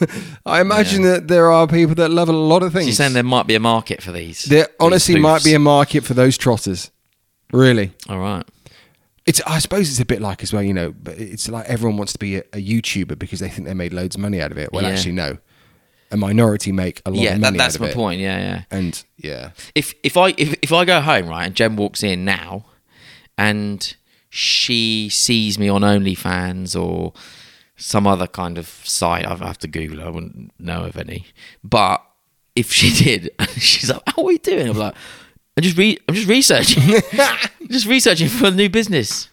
I 0.46 0.60
imagine 0.60 1.02
that 1.02 1.28
there 1.28 1.52
are 1.52 1.66
people 1.66 1.94
that 1.96 2.08
love 2.10 2.28
a 2.28 2.32
lot 2.32 2.62
of 2.62 2.72
things. 2.72 2.84
So 2.84 2.88
you're 2.88 2.94
saying 2.94 3.12
there 3.12 3.22
might 3.22 3.46
be 3.46 3.54
a 3.54 3.60
market 3.60 4.02
for 4.02 4.10
these? 4.12 4.44
there 4.44 4.64
these 4.64 4.74
honestly 4.80 5.20
might 5.20 5.44
be 5.44 5.54
a 5.54 5.58
market 5.58 6.04
for 6.04 6.14
those 6.14 6.38
trotters. 6.38 6.90
Really, 7.52 7.92
All 8.08 8.18
right. 8.18 8.44
it's. 9.26 9.40
I 9.46 9.58
suppose 9.58 9.88
it's 9.90 10.00
a 10.00 10.04
bit 10.04 10.20
like 10.20 10.42
as 10.42 10.52
well. 10.52 10.62
You 10.62 10.74
know, 10.74 10.92
but 11.02 11.18
it's 11.18 11.48
like 11.48 11.66
everyone 11.66 11.96
wants 11.98 12.12
to 12.14 12.18
be 12.18 12.36
a, 12.36 12.40
a 12.52 12.62
YouTuber 12.62 13.18
because 13.18 13.40
they 13.40 13.48
think 13.48 13.68
they 13.68 13.74
made 13.74 13.92
loads 13.92 14.16
of 14.16 14.22
money 14.22 14.40
out 14.40 14.50
of 14.50 14.58
it. 14.58 14.72
Well, 14.72 14.82
Yeah. 14.82 14.90
actually, 14.90 15.12
no. 15.12 15.38
A 16.10 16.16
minority 16.16 16.72
make 16.72 17.02
a 17.04 17.10
lot 17.10 17.20
Yeah, 17.20 17.34
of 17.34 17.40
that, 17.42 17.46
money 17.48 17.58
that's 17.58 17.74
out 17.74 17.76
of 17.76 17.80
my 17.82 17.88
it. 17.88 17.94
point. 17.94 18.20
Yeah, 18.20 18.38
yeah. 18.38 18.62
And 18.70 19.04
yeah, 19.18 19.50
if 19.74 19.92
if 20.02 20.16
I 20.16 20.28
if, 20.38 20.54
if 20.62 20.72
I 20.72 20.86
go 20.86 21.02
home 21.02 21.26
right 21.28 21.44
and 21.44 21.54
Jen 21.54 21.76
walks 21.76 22.02
in 22.02 22.24
now, 22.24 22.64
and 23.36 23.94
she 24.30 25.08
sees 25.08 25.58
me 25.58 25.68
on 25.68 25.82
OnlyFans 25.82 26.80
or 26.80 27.12
some 27.76 28.06
other 28.06 28.26
kind 28.26 28.58
of 28.58 28.66
site, 28.66 29.24
I 29.24 29.34
have 29.36 29.58
to 29.58 29.68
Google. 29.68 30.00
it, 30.00 30.04
I 30.06 30.10
wouldn't 30.10 30.52
know 30.58 30.84
of 30.84 30.96
any. 30.96 31.26
But 31.62 32.02
if 32.56 32.72
she 32.72 32.92
did, 33.04 33.30
she's 33.56 33.90
like, 33.90 34.02
"Oh, 34.16 34.22
what 34.22 34.28
are 34.30 34.32
you 34.32 34.38
doing?" 34.38 34.68
I'm 34.68 34.76
like, 34.76 34.94
"I'm 35.56 35.62
just 35.62 35.76
re- 35.76 35.98
I'm 36.08 36.14
just 36.14 36.28
researching, 36.28 36.82
just 37.68 37.86
researching 37.86 38.28
for 38.28 38.46
a 38.46 38.50
new 38.50 38.68
business, 38.68 39.28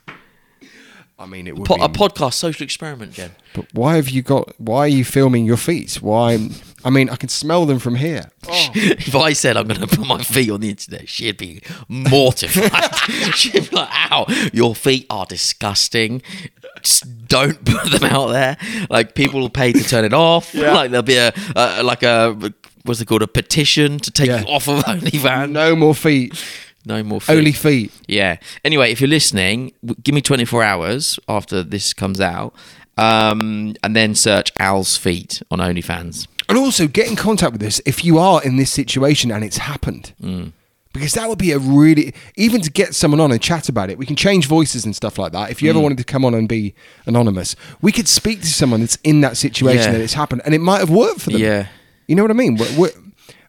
I 1.17 1.25
mean, 1.25 1.47
it 1.47 1.55
would 1.57 1.65
po- 1.65 1.77
be. 1.77 1.81
a 1.83 1.89
podcast, 1.89 2.33
social 2.33 2.63
experiment, 2.63 3.13
Jen." 3.13 3.31
but 3.53 3.65
why 3.73 3.95
have 3.95 4.09
you 4.09 4.21
got? 4.21 4.53
Why 4.59 4.79
are 4.79 4.87
you 4.87 5.03
filming 5.05 5.45
your 5.45 5.57
feet? 5.57 5.95
Why? 6.01 6.49
I 6.85 6.89
mean, 6.91 7.09
I 7.09 7.15
can 7.15 7.29
smell 7.29 7.65
them 7.65 7.79
from 7.79 7.95
here. 7.95 8.29
if 8.47 9.15
I 9.15 9.33
said 9.33 9.57
I'm 9.57 9.67
going 9.67 9.81
to 9.81 9.87
put 9.87 10.05
my 10.07 10.21
feet 10.23 10.51
on 10.51 10.61
the 10.61 10.69
internet, 10.69 11.09
she'd 11.09 11.37
be 11.37 11.61
mortified. 11.89 12.95
she'd 13.35 13.69
be 13.69 13.75
like, 13.75 13.89
"Ow, 14.11 14.25
your 14.53 14.75
feet 14.75 15.07
are 15.09 15.25
disgusting. 15.25 16.21
Just 16.83 17.27
don't 17.27 17.65
put 17.65 17.91
them 17.91 18.03
out 18.03 18.27
there. 18.27 18.57
Like 18.89 19.15
people 19.15 19.39
will 19.41 19.49
pay 19.49 19.73
to 19.73 19.83
turn 19.83 20.05
it 20.05 20.13
off. 20.13 20.53
Like 20.53 20.91
there'll 20.91 21.01
be 21.03 21.17
a, 21.17 21.33
a 21.55 21.81
like 21.83 22.03
a 22.03 22.53
what's 22.83 23.01
it 23.01 23.05
called 23.07 23.23
a 23.23 23.27
petition 23.27 23.97
to 23.99 24.11
take 24.11 24.27
Yeah. 24.27 24.41
you 24.41 24.47
off 24.47 24.67
of 24.69 24.83
OnlyFans. 24.85 25.49
No 25.51 25.75
more 25.75 25.95
feet. 25.95 26.33
No 26.85 27.01
more 27.01 27.19
feet. 27.19 27.33
Only 27.35 27.51
feet. 27.51 27.91
Yeah. 28.07 28.37
Anyway, 28.63 28.91
if 28.91 29.01
you're 29.01 29.07
listening, 29.09 29.71
give 30.03 30.13
me 30.13 30.21
24 30.21 30.61
hours 30.61 31.19
after 31.27 31.63
this 31.63 31.93
comes 31.93 32.21
out, 32.21 32.53
um, 32.95 33.73
and 33.83 33.95
then 33.95 34.13
search 34.13 34.51
Al's 34.59 34.95
feet 34.95 35.41
on 35.49 35.57
OnlyFans. 35.57 36.27
And 36.47 36.57
also 36.57 36.87
get 36.87 37.07
in 37.07 37.15
contact 37.15 37.53
with 37.53 37.63
us 37.63 37.81
if 37.85 38.05
you 38.05 38.17
are 38.19 38.43
in 38.43 38.57
this 38.57 38.71
situation 38.71 39.31
and 39.31 39.43
it's 39.43 39.57
happened. 39.57 40.13
Mm. 40.21 40.53
Because 40.93 41.13
that 41.13 41.27
would 41.27 41.39
be 41.39 41.51
a 41.51 41.59
really, 41.59 42.13
even 42.37 42.61
to 42.61 42.71
get 42.71 42.95
someone 42.95 43.19
on 43.19 43.31
and 43.31 43.41
chat 43.41 43.67
about 43.67 43.89
it, 43.89 43.97
we 43.97 44.05
can 44.05 44.15
change 44.15 44.47
voices 44.47 44.85
and 44.85 44.95
stuff 44.95 45.17
like 45.17 45.33
that. 45.33 45.51
If 45.51 45.61
you 45.61 45.67
Mm. 45.67 45.71
ever 45.71 45.79
wanted 45.81 45.97
to 45.97 46.03
come 46.05 46.23
on 46.23 46.33
and 46.33 46.47
be 46.47 46.73
anonymous, 47.05 47.55
we 47.81 47.91
could 47.91 48.07
speak 48.07 48.39
to 48.41 48.47
someone 48.47 48.79
that's 48.79 48.97
in 49.03 49.19
that 49.21 49.35
situation 49.37 49.87
Yeah. 49.91 49.97
that 49.97 50.01
it's 50.01 50.13
happened 50.13 50.41
and 50.45 50.53
it 50.53 50.61
might 50.61 50.79
have 50.79 50.89
worked 50.89 51.21
for 51.21 51.31
them. 51.31 51.41
Yeah. 51.41 51.67
You 52.07 52.15
know 52.15 52.21
what 52.21 52.31
I 52.31 52.35
mean? 52.35 52.55
We're, 52.55 52.77
we're, 52.77 52.91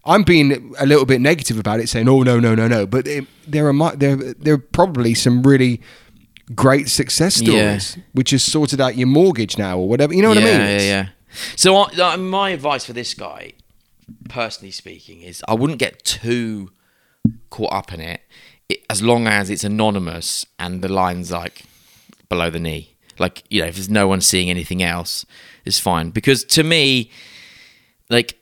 I'm 0.05 0.23
being 0.23 0.75
a 0.79 0.87
little 0.87 1.05
bit 1.05 1.21
negative 1.21 1.59
about 1.59 1.81
it, 1.81 1.89
saying, 1.89 2.09
"Oh 2.09 2.23
no, 2.23 2.39
no, 2.41 2.55
no, 2.55 2.69
no," 2.69 2.87
but 2.87 3.07
it, 3.09 3.27
there 3.47 3.69
are 3.69 3.97
there 3.97 4.15
there 4.17 4.55
are 4.55 4.59
probably 4.59 5.15
some 5.15 5.43
really 5.43 5.81
great 6.55 6.89
success 6.89 7.35
stories, 7.37 7.97
Yeah. 7.97 8.03
which 8.13 8.31
has 8.31 8.43
sorted 8.45 8.81
out 8.81 8.97
your 8.97 9.09
mortgage 9.09 9.59
now 9.59 9.79
or 9.79 9.89
whatever. 9.89 10.15
You 10.15 10.23
know 10.23 10.29
what 10.29 10.39
yeah, 10.39 10.45
I 10.45 10.59
mean? 10.59 10.61
Yeah, 10.61 10.79
yeah. 10.81 11.07
So 11.57 11.75
I, 11.77 12.15
uh, 12.15 12.17
my 12.17 12.51
advice 12.51 12.85
for 12.85 12.93
this 12.93 13.15
guy, 13.15 13.53
personally 14.29 14.71
speaking, 14.73 15.23
is 15.23 15.43
I 15.49 15.55
wouldn't 15.55 15.79
get 15.79 16.05
too 16.05 16.71
caught 17.51 17.73
up 17.73 17.93
in 17.93 18.01
it, 18.01 18.21
it 18.69 18.85
as 18.91 19.03
long 19.03 19.27
as 19.27 19.51
it's 19.51 19.65
anonymous 19.65 20.45
and 20.59 20.83
the 20.83 20.89
line's 20.89 21.31
like 21.31 21.65
below 22.29 22.51
the 22.51 22.59
knee. 22.61 22.95
Like 23.19 23.45
you 23.49 23.63
know, 23.63 23.69
if 23.69 23.77
there's 23.77 23.89
no 23.91 24.07
one 24.09 24.21
seeing 24.21 24.51
anything 24.51 24.83
else, 24.83 25.25
it's 25.65 25.79
fine. 25.79 26.11
Because 26.11 26.45
to 26.45 26.63
me, 26.63 27.11
like 28.11 28.39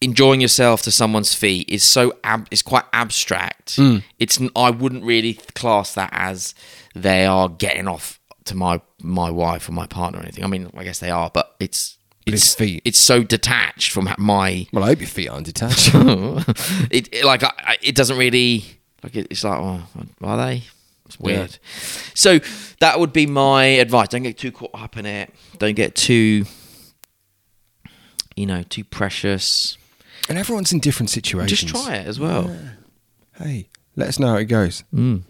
enjoying 0.00 0.40
yourself 0.40 0.82
to 0.82 0.90
someone's 0.90 1.34
feet 1.34 1.68
is 1.68 1.82
so 1.82 2.14
ab- 2.24 2.48
is 2.50 2.62
quite 2.62 2.84
abstract. 2.92 3.78
It's 4.18 4.40
n- 4.40 4.50
I 4.56 4.70
wouldn't 4.70 5.04
really 5.04 5.34
class 5.54 5.94
that 5.94 6.10
as 6.12 6.54
they 6.94 7.26
are 7.26 7.48
getting 7.48 7.88
off 7.88 8.18
to 8.46 8.54
my 8.54 8.80
my 9.02 9.30
wife 9.30 9.68
or 9.68 9.72
my 9.72 9.86
partner 9.86 10.20
or 10.20 10.22
anything. 10.22 10.44
I 10.44 10.46
mean, 10.48 10.70
I 10.76 10.84
guess 10.84 10.98
they 10.98 11.10
are, 11.10 11.30
but 11.32 11.54
it's 11.60 11.98
it's 12.26 12.54
feet. 12.54 12.82
It's 12.84 12.98
so 12.98 13.22
detached 13.22 13.92
from 13.92 14.08
my 14.18 14.66
Well, 14.72 14.84
I 14.84 14.88
hope 14.88 15.00
your 15.00 15.08
feet 15.08 15.28
aren't 15.28 15.46
detached. 15.46 15.90
it, 15.94 17.08
it 17.12 17.24
like 17.24 17.42
I, 17.44 17.78
it 17.82 17.94
doesn't 17.94 18.18
really 18.18 18.64
like 19.02 19.14
it, 19.16 19.28
it's 19.30 19.44
like 19.44 19.58
oh 19.58 19.82
are 20.22 20.36
they 20.36 20.62
it's 21.04 21.20
weird 21.20 21.58
so 22.14 22.40
that 22.80 22.98
would 22.98 23.12
be 23.12 23.26
my 23.26 23.64
advice 23.64 24.08
don't 24.08 24.24
get 24.24 24.36
too 24.36 24.50
caught 24.50 24.70
up 24.74 24.96
in 24.96 25.06
it 25.06 25.32
don't 25.58 25.76
get 25.76 25.94
too 25.94 26.44
you 28.34 28.44
know 28.46 28.62
too 28.64 28.82
precious 28.82 29.78
and 30.28 30.36
everyone's 30.36 30.72
in 30.72 30.80
different 30.80 31.10
situations. 31.10 31.60
just 31.60 31.68
try 31.68 31.94
it 31.94 32.06
as 32.08 32.18
well 32.18 32.50
Hey, 33.38 33.68
let 33.96 34.08
us 34.08 34.18
know 34.18 34.28
how 34.28 34.36
it 34.36 34.46
goes, 34.46 34.82
mm. 34.94 35.22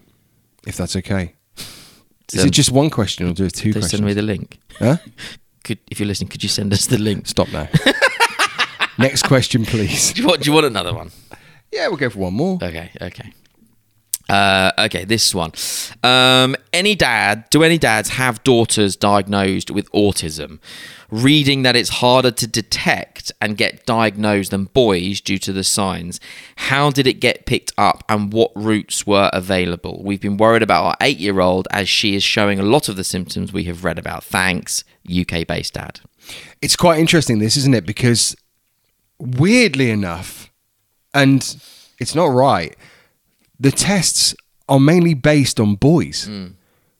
if 0.65 0.77
that's 0.77 0.95
okay. 0.95 1.35
Is 1.57 2.39
Send- 2.39 2.47
it 2.47 2.51
just 2.51 2.71
one 2.71 2.89
question 2.89 3.27
or 3.27 3.33
do 3.33 3.43
it 3.45 3.53
two 3.53 3.73
they 3.73 3.79
questions? 3.79 3.91
send 3.91 4.05
me 4.05 4.13
the 4.13 4.21
link 4.21 4.59
huh? 4.79 4.97
could 5.67 5.79
if 5.91 5.99
you're 5.99 6.07
listening 6.07 6.29
could 6.29 6.41
you 6.43 6.49
send 6.49 6.73
us 6.73 6.87
the 6.87 6.97
link 6.97 7.27
Stop 7.27 7.51
now. 7.51 7.67
Next 8.97 9.23
question, 9.23 9.63
please. 9.65 10.13
do 10.13 10.21
you 10.21 10.27
want, 10.27 10.41
do 10.41 10.49
you 10.49 10.53
want 10.53 10.65
another 10.65 10.93
one 10.93 11.11
Yeah, 11.71 11.87
we'll 11.89 11.97
go 11.97 12.09
for 12.09 12.19
one 12.19 12.33
more. 12.33 12.55
Okay, 12.55 12.89
okay. 13.01 13.31
Uh, 14.29 14.71
okay, 14.77 15.05
this 15.05 15.33
one. 15.33 15.51
Um, 16.03 16.55
any 16.73 16.95
dad, 16.95 17.45
do 17.49 17.63
any 17.63 17.77
dads 17.77 18.09
have 18.09 18.43
daughters 18.43 18.95
diagnosed 18.95 19.71
with 19.71 19.91
autism? 19.91 20.59
Reading 21.09 21.63
that 21.63 21.77
it's 21.77 21.89
harder 21.89 22.31
to 22.31 22.47
detect 22.47 23.31
and 23.39 23.55
get 23.55 23.85
diagnosed 23.85 24.51
than 24.51 24.65
boys 24.65 25.21
due 25.21 25.37
to 25.37 25.53
the 25.53 25.63
signs. 25.63 26.19
How 26.57 26.89
did 26.89 27.07
it 27.07 27.21
get 27.21 27.45
picked 27.45 27.71
up 27.77 28.03
and 28.09 28.33
what 28.33 28.51
routes 28.55 29.07
were 29.07 29.29
available? 29.31 30.01
We've 30.03 30.19
been 30.19 30.35
worried 30.35 30.63
about 30.63 30.83
our 30.83 30.95
eight 30.99 31.17
year 31.19 31.39
old 31.39 31.67
as 31.71 31.87
she 31.87 32.15
is 32.15 32.23
showing 32.23 32.59
a 32.59 32.63
lot 32.63 32.89
of 32.89 32.97
the 32.97 33.05
symptoms 33.05 33.53
we 33.53 33.63
have 33.65 33.85
read 33.85 33.97
about. 33.97 34.25
Thanks, 34.25 34.83
UK 35.09 35.47
based 35.47 35.75
dad. 35.75 36.01
It's 36.61 36.75
quite 36.75 36.99
interesting, 36.99 37.39
this, 37.39 37.55
isn't 37.55 37.73
it? 37.73 37.85
Because 37.85 38.35
weirdly 39.17 39.89
enough, 39.89 40.51
and 41.13 41.57
it's 41.99 42.13
not 42.15 42.25
right, 42.25 42.75
the 43.59 43.71
tests 43.71 44.35
are 44.69 44.79
mainly 44.79 45.13
based 45.13 45.59
on 45.59 45.75
boys. 45.75 46.27
Mm. 46.27 46.53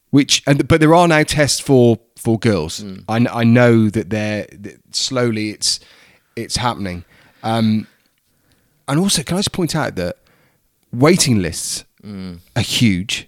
Which, 0.10 0.42
and 0.48 0.68
but 0.68 0.80
there 0.80 0.96
are 0.96 1.08
now 1.08 1.24
tests 1.24 1.60
for 1.60 2.00
for 2.16 2.40
girls. 2.40 2.82
Mm. 2.82 3.04
I, 3.10 3.42
I 3.42 3.44
know 3.44 3.90
that 3.90 4.10
they're 4.10 4.48
that 4.52 4.96
slowly 4.96 5.50
it's 5.50 5.80
it's 6.36 6.58
happening. 6.58 7.04
Um, 7.44 7.88
and 8.88 9.00
also, 9.00 9.22
can 9.22 9.36
I 9.36 9.40
just 9.40 9.52
point 9.52 9.76
out 9.76 9.96
that 9.96 10.18
waiting 10.94 11.42
lists 11.42 11.84
mm. 12.02 12.40
are 12.56 12.62
huge. 12.62 13.28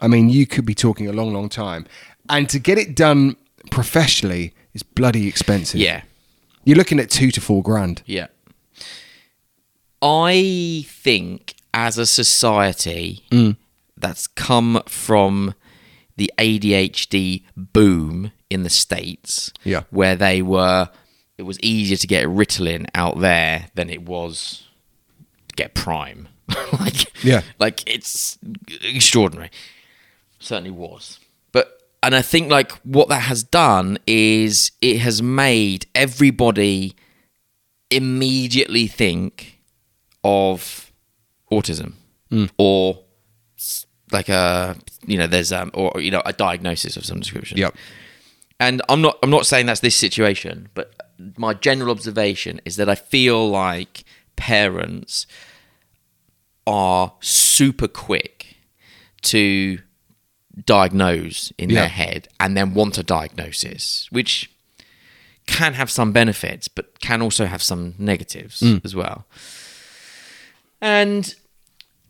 I 0.00 0.08
mean, 0.08 0.30
you 0.30 0.46
could 0.46 0.64
be 0.64 0.74
talking 0.74 1.06
a 1.06 1.12
long, 1.12 1.32
long 1.32 1.48
time, 1.48 1.86
and 2.28 2.48
to 2.48 2.58
get 2.58 2.78
it 2.78 2.94
done 2.94 3.36
professionally 3.70 4.54
is 4.74 4.82
bloody 4.82 5.26
expensive. 5.26 5.80
Yeah. 5.80 6.02
you're 6.64 6.76
looking 6.76 7.00
at 7.00 7.10
two 7.10 7.30
to 7.30 7.40
four 7.40 7.62
grand. 7.62 8.02
Yeah. 8.06 8.26
I 10.02 10.84
think 10.88 11.55
as 11.76 11.98
a 11.98 12.06
society 12.06 13.22
mm. 13.30 13.54
that's 13.98 14.26
come 14.26 14.82
from 14.86 15.54
the 16.16 16.32
ADHD 16.38 17.44
boom 17.54 18.32
in 18.48 18.62
the 18.62 18.70
States, 18.70 19.52
Yeah. 19.62 19.82
where 19.90 20.16
they 20.16 20.40
were, 20.40 20.88
it 21.36 21.42
was 21.42 21.60
easier 21.60 21.98
to 21.98 22.06
get 22.06 22.26
Ritalin 22.26 22.86
out 22.94 23.20
there 23.20 23.66
than 23.74 23.90
it 23.90 24.02
was 24.02 24.66
to 25.48 25.54
get 25.54 25.74
Prime. 25.74 26.28
like, 26.80 27.22
Yeah. 27.22 27.42
like 27.58 27.86
it's 27.86 28.38
extraordinary. 28.82 29.50
Certainly 30.38 30.70
was. 30.70 31.20
But 31.52 31.78
and 32.02 32.14
I 32.14 32.22
think 32.22 32.50
like 32.50 32.72
what 32.84 33.08
that 33.08 33.24
has 33.24 33.42
done 33.42 33.98
is 34.06 34.72
it 34.80 34.98
has 35.00 35.20
made 35.20 35.86
everybody 35.94 36.94
immediately 37.90 38.86
think 38.86 39.60
of 40.24 40.85
autism 41.52 41.94
or 42.58 42.98
like 44.12 44.28
a 44.28 44.76
you 45.06 45.16
know 45.16 45.26
there's 45.26 45.52
um 45.52 45.70
or 45.74 46.00
you 46.00 46.10
know 46.10 46.22
a 46.24 46.32
diagnosis 46.32 46.96
of 46.96 47.04
some 47.04 47.20
description 47.20 47.56
Yep. 47.58 47.74
and 48.60 48.82
i'm 48.88 49.00
not 49.00 49.18
i'm 49.22 49.30
not 49.30 49.46
saying 49.46 49.66
that's 49.66 49.80
this 49.80 49.94
situation 49.96 50.68
but 50.74 50.92
my 51.36 51.54
general 51.54 51.90
observation 51.90 52.60
is 52.64 52.76
that 52.76 52.88
i 52.88 52.94
feel 52.94 53.48
like 53.48 54.04
parents 54.36 55.26
are 56.66 57.12
super 57.20 57.88
quick 57.88 58.56
to 59.22 59.78
diagnose 60.64 61.52
in 61.58 61.70
Yeah. 61.70 61.80
their 61.82 61.88
head 61.88 62.28
and 62.40 62.56
then 62.56 62.74
want 62.74 62.98
a 62.98 63.02
diagnosis 63.02 64.08
which 64.10 64.50
can 65.46 65.74
have 65.74 65.90
some 65.90 66.12
benefits 66.12 66.66
but 66.68 66.98
can 67.00 67.22
also 67.22 67.46
have 67.46 67.62
some 67.62 67.94
negatives 67.98 68.62
as 68.84 68.94
well 68.96 69.26
and 70.80 71.34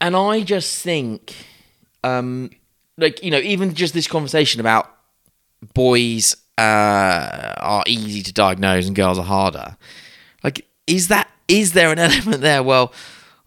and 0.00 0.16
i 0.16 0.42
just 0.42 0.82
think 0.82 1.34
um 2.04 2.50
like 2.98 3.22
you 3.22 3.30
know 3.30 3.38
even 3.38 3.74
just 3.74 3.94
this 3.94 4.06
conversation 4.06 4.60
about 4.60 4.90
boys 5.74 6.36
uh 6.58 7.54
are 7.58 7.84
easy 7.86 8.22
to 8.22 8.32
diagnose 8.32 8.86
and 8.86 8.96
girls 8.96 9.18
are 9.18 9.24
harder. 9.24 9.76
Like 10.42 10.66
is 10.86 11.08
that 11.08 11.30
is 11.48 11.72
there 11.72 11.92
an 11.92 11.98
element 12.06 12.40
there? 12.40 12.62
Well 12.62 12.92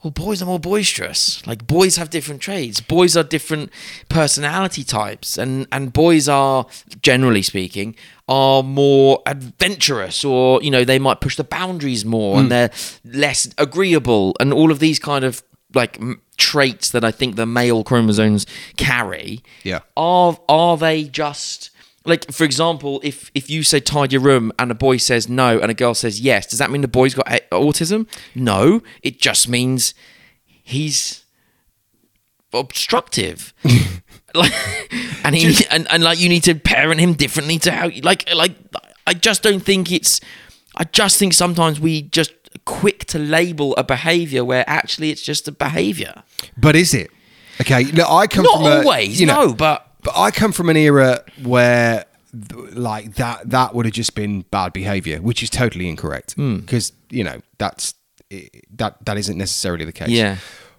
well 0.03 0.11
boys 0.11 0.41
are 0.41 0.45
more 0.45 0.59
boisterous. 0.59 1.45
Like 1.45 1.67
boys 1.67 1.97
have 1.97 2.09
different 2.09 2.41
traits. 2.41 2.79
Boys 2.79 3.17
are 3.17 3.23
different 3.23 3.71
personality 4.09 4.83
types. 4.83 5.37
And 5.37 5.67
and 5.71 5.91
boys 5.91 6.29
are 6.29 6.65
generally 7.01 7.41
speaking 7.41 7.95
are 8.29 8.61
more 8.61 9.23
adventurous 9.25 10.23
or 10.23 10.61
you 10.61 10.69
know 10.69 10.85
they 10.85 10.99
might 10.99 11.19
push 11.19 11.35
the 11.35 11.43
boundaries 11.43 12.05
more 12.05 12.37
and 12.37 12.45
hmm. 12.45 12.49
they're 12.49 12.71
less 13.03 13.49
agreeable 13.57 14.35
and 14.39 14.53
all 14.53 14.71
of 14.71 14.77
these 14.77 14.99
kind 14.99 15.25
of 15.25 15.41
like 15.73 15.99
m- 15.99 16.21
traits 16.37 16.91
that 16.91 17.03
i 17.03 17.09
think 17.09 17.35
the 17.35 17.45
male 17.47 17.83
chromosomes 17.83 18.45
carry 18.77 19.41
Yeah. 19.63 19.79
are 19.97 20.37
are 20.47 20.77
they 20.77 21.05
just 21.05 21.71
like 22.09 22.31
for 22.31 22.43
example 22.43 22.99
if 23.03 23.31
if 23.33 23.49
you 23.49 23.63
say 23.63 23.79
tidy 23.79 24.13
your 24.13 24.21
room 24.21 24.51
and 24.59 24.71
a 24.71 24.75
boy 24.75 24.97
says 24.97 25.29
no 25.29 25.59
and 25.59 25.71
a 25.71 25.73
girl 25.73 25.93
says 25.93 26.19
yes 26.19 26.47
does 26.47 26.59
that 26.59 26.69
mean 26.71 26.81
the 26.81 26.87
boy's 26.87 27.13
got 27.13 27.31
a- 27.31 27.41
autism 27.51 28.07
no 28.35 28.81
it 29.03 29.19
just 29.19 29.47
means 29.47 29.93
he's 30.63 31.25
obstructive 32.53 33.53
like 34.35 34.51
and 35.23 35.35
he 35.35 35.65
and, 35.69 35.87
and 35.91 36.03
like 36.03 36.19
you 36.19 36.27
need 36.27 36.43
to 36.43 36.55
parent 36.55 36.99
him 36.99 37.13
differently 37.13 37.57
to 37.59 37.71
how 37.71 37.89
like 38.03 38.31
like 38.33 38.55
i 39.07 39.13
just 39.13 39.43
don't 39.43 39.61
think 39.61 39.91
it's 39.91 40.19
i 40.75 40.83
just 40.83 41.17
think 41.19 41.33
sometimes 41.33 41.79
we 41.79 42.01
just 42.01 42.33
quick 42.65 43.05
to 43.05 43.19
label 43.19 43.75
a 43.77 43.83
behavior 43.83 44.43
where 44.45 44.63
actually 44.67 45.09
it's 45.09 45.21
just 45.21 45.47
a 45.47 45.51
behavior. 45.51 46.23
But 46.57 46.75
is 46.75 46.93
it? 46.93 47.11
Okay, 47.61 47.83
no, 47.91 48.05
I 48.07 48.27
come 48.27 48.43
Not 48.43 48.57
from 48.57 48.65
a, 48.65 48.75
always, 48.77 49.19
you 49.19 49.27
know, 49.27 49.47
no, 49.47 49.53
but 49.53 49.88
But 50.03 50.17
I 50.17 50.31
come 50.31 50.51
from 50.51 50.69
an 50.69 50.77
era 50.77 51.23
where, 51.43 52.05
like 52.73 53.15
that, 53.15 53.49
that 53.49 53.75
would 53.75 53.85
have 53.85 53.93
just 53.93 54.15
been 54.15 54.41
bad 54.51 54.73
behaviour, 54.73 55.21
which 55.21 55.43
is 55.43 55.49
totally 55.49 55.89
incorrect. 55.89 56.33
Hmm. 56.33 56.57
Because 56.57 56.93
you 57.09 57.23
know 57.23 57.41
that's 57.57 57.95
that 58.71 59.03
that 59.05 59.17
isn't 59.17 59.37
necessarily 59.37 59.85
the 59.85 59.91
case. 59.91 60.09
Yeah. 60.09 60.37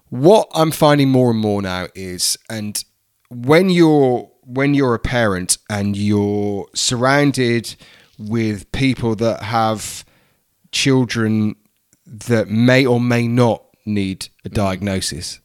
What 0.09 0.49
I'm 0.55 0.71
finding 0.71 1.11
more 1.11 1.31
and 1.31 1.39
more 1.39 1.63
now 1.63 1.89
is, 1.95 2.37
and 2.49 2.83
when 3.29 3.71
you're 3.71 4.31
when 4.43 4.75
you're 4.75 4.95
a 4.95 4.99
parent 4.99 5.59
and 5.69 5.97
you're 5.97 6.67
surrounded 6.75 7.77
with 8.19 8.71
people 8.73 9.15
that 9.17 9.43
have 9.45 10.05
children 10.73 11.57
that 12.07 12.49
may 12.49 12.85
or 12.85 13.01
may 13.01 13.29
not 13.29 13.65
need 13.85 14.29
a 14.45 14.49
diagnosis, 14.49 15.41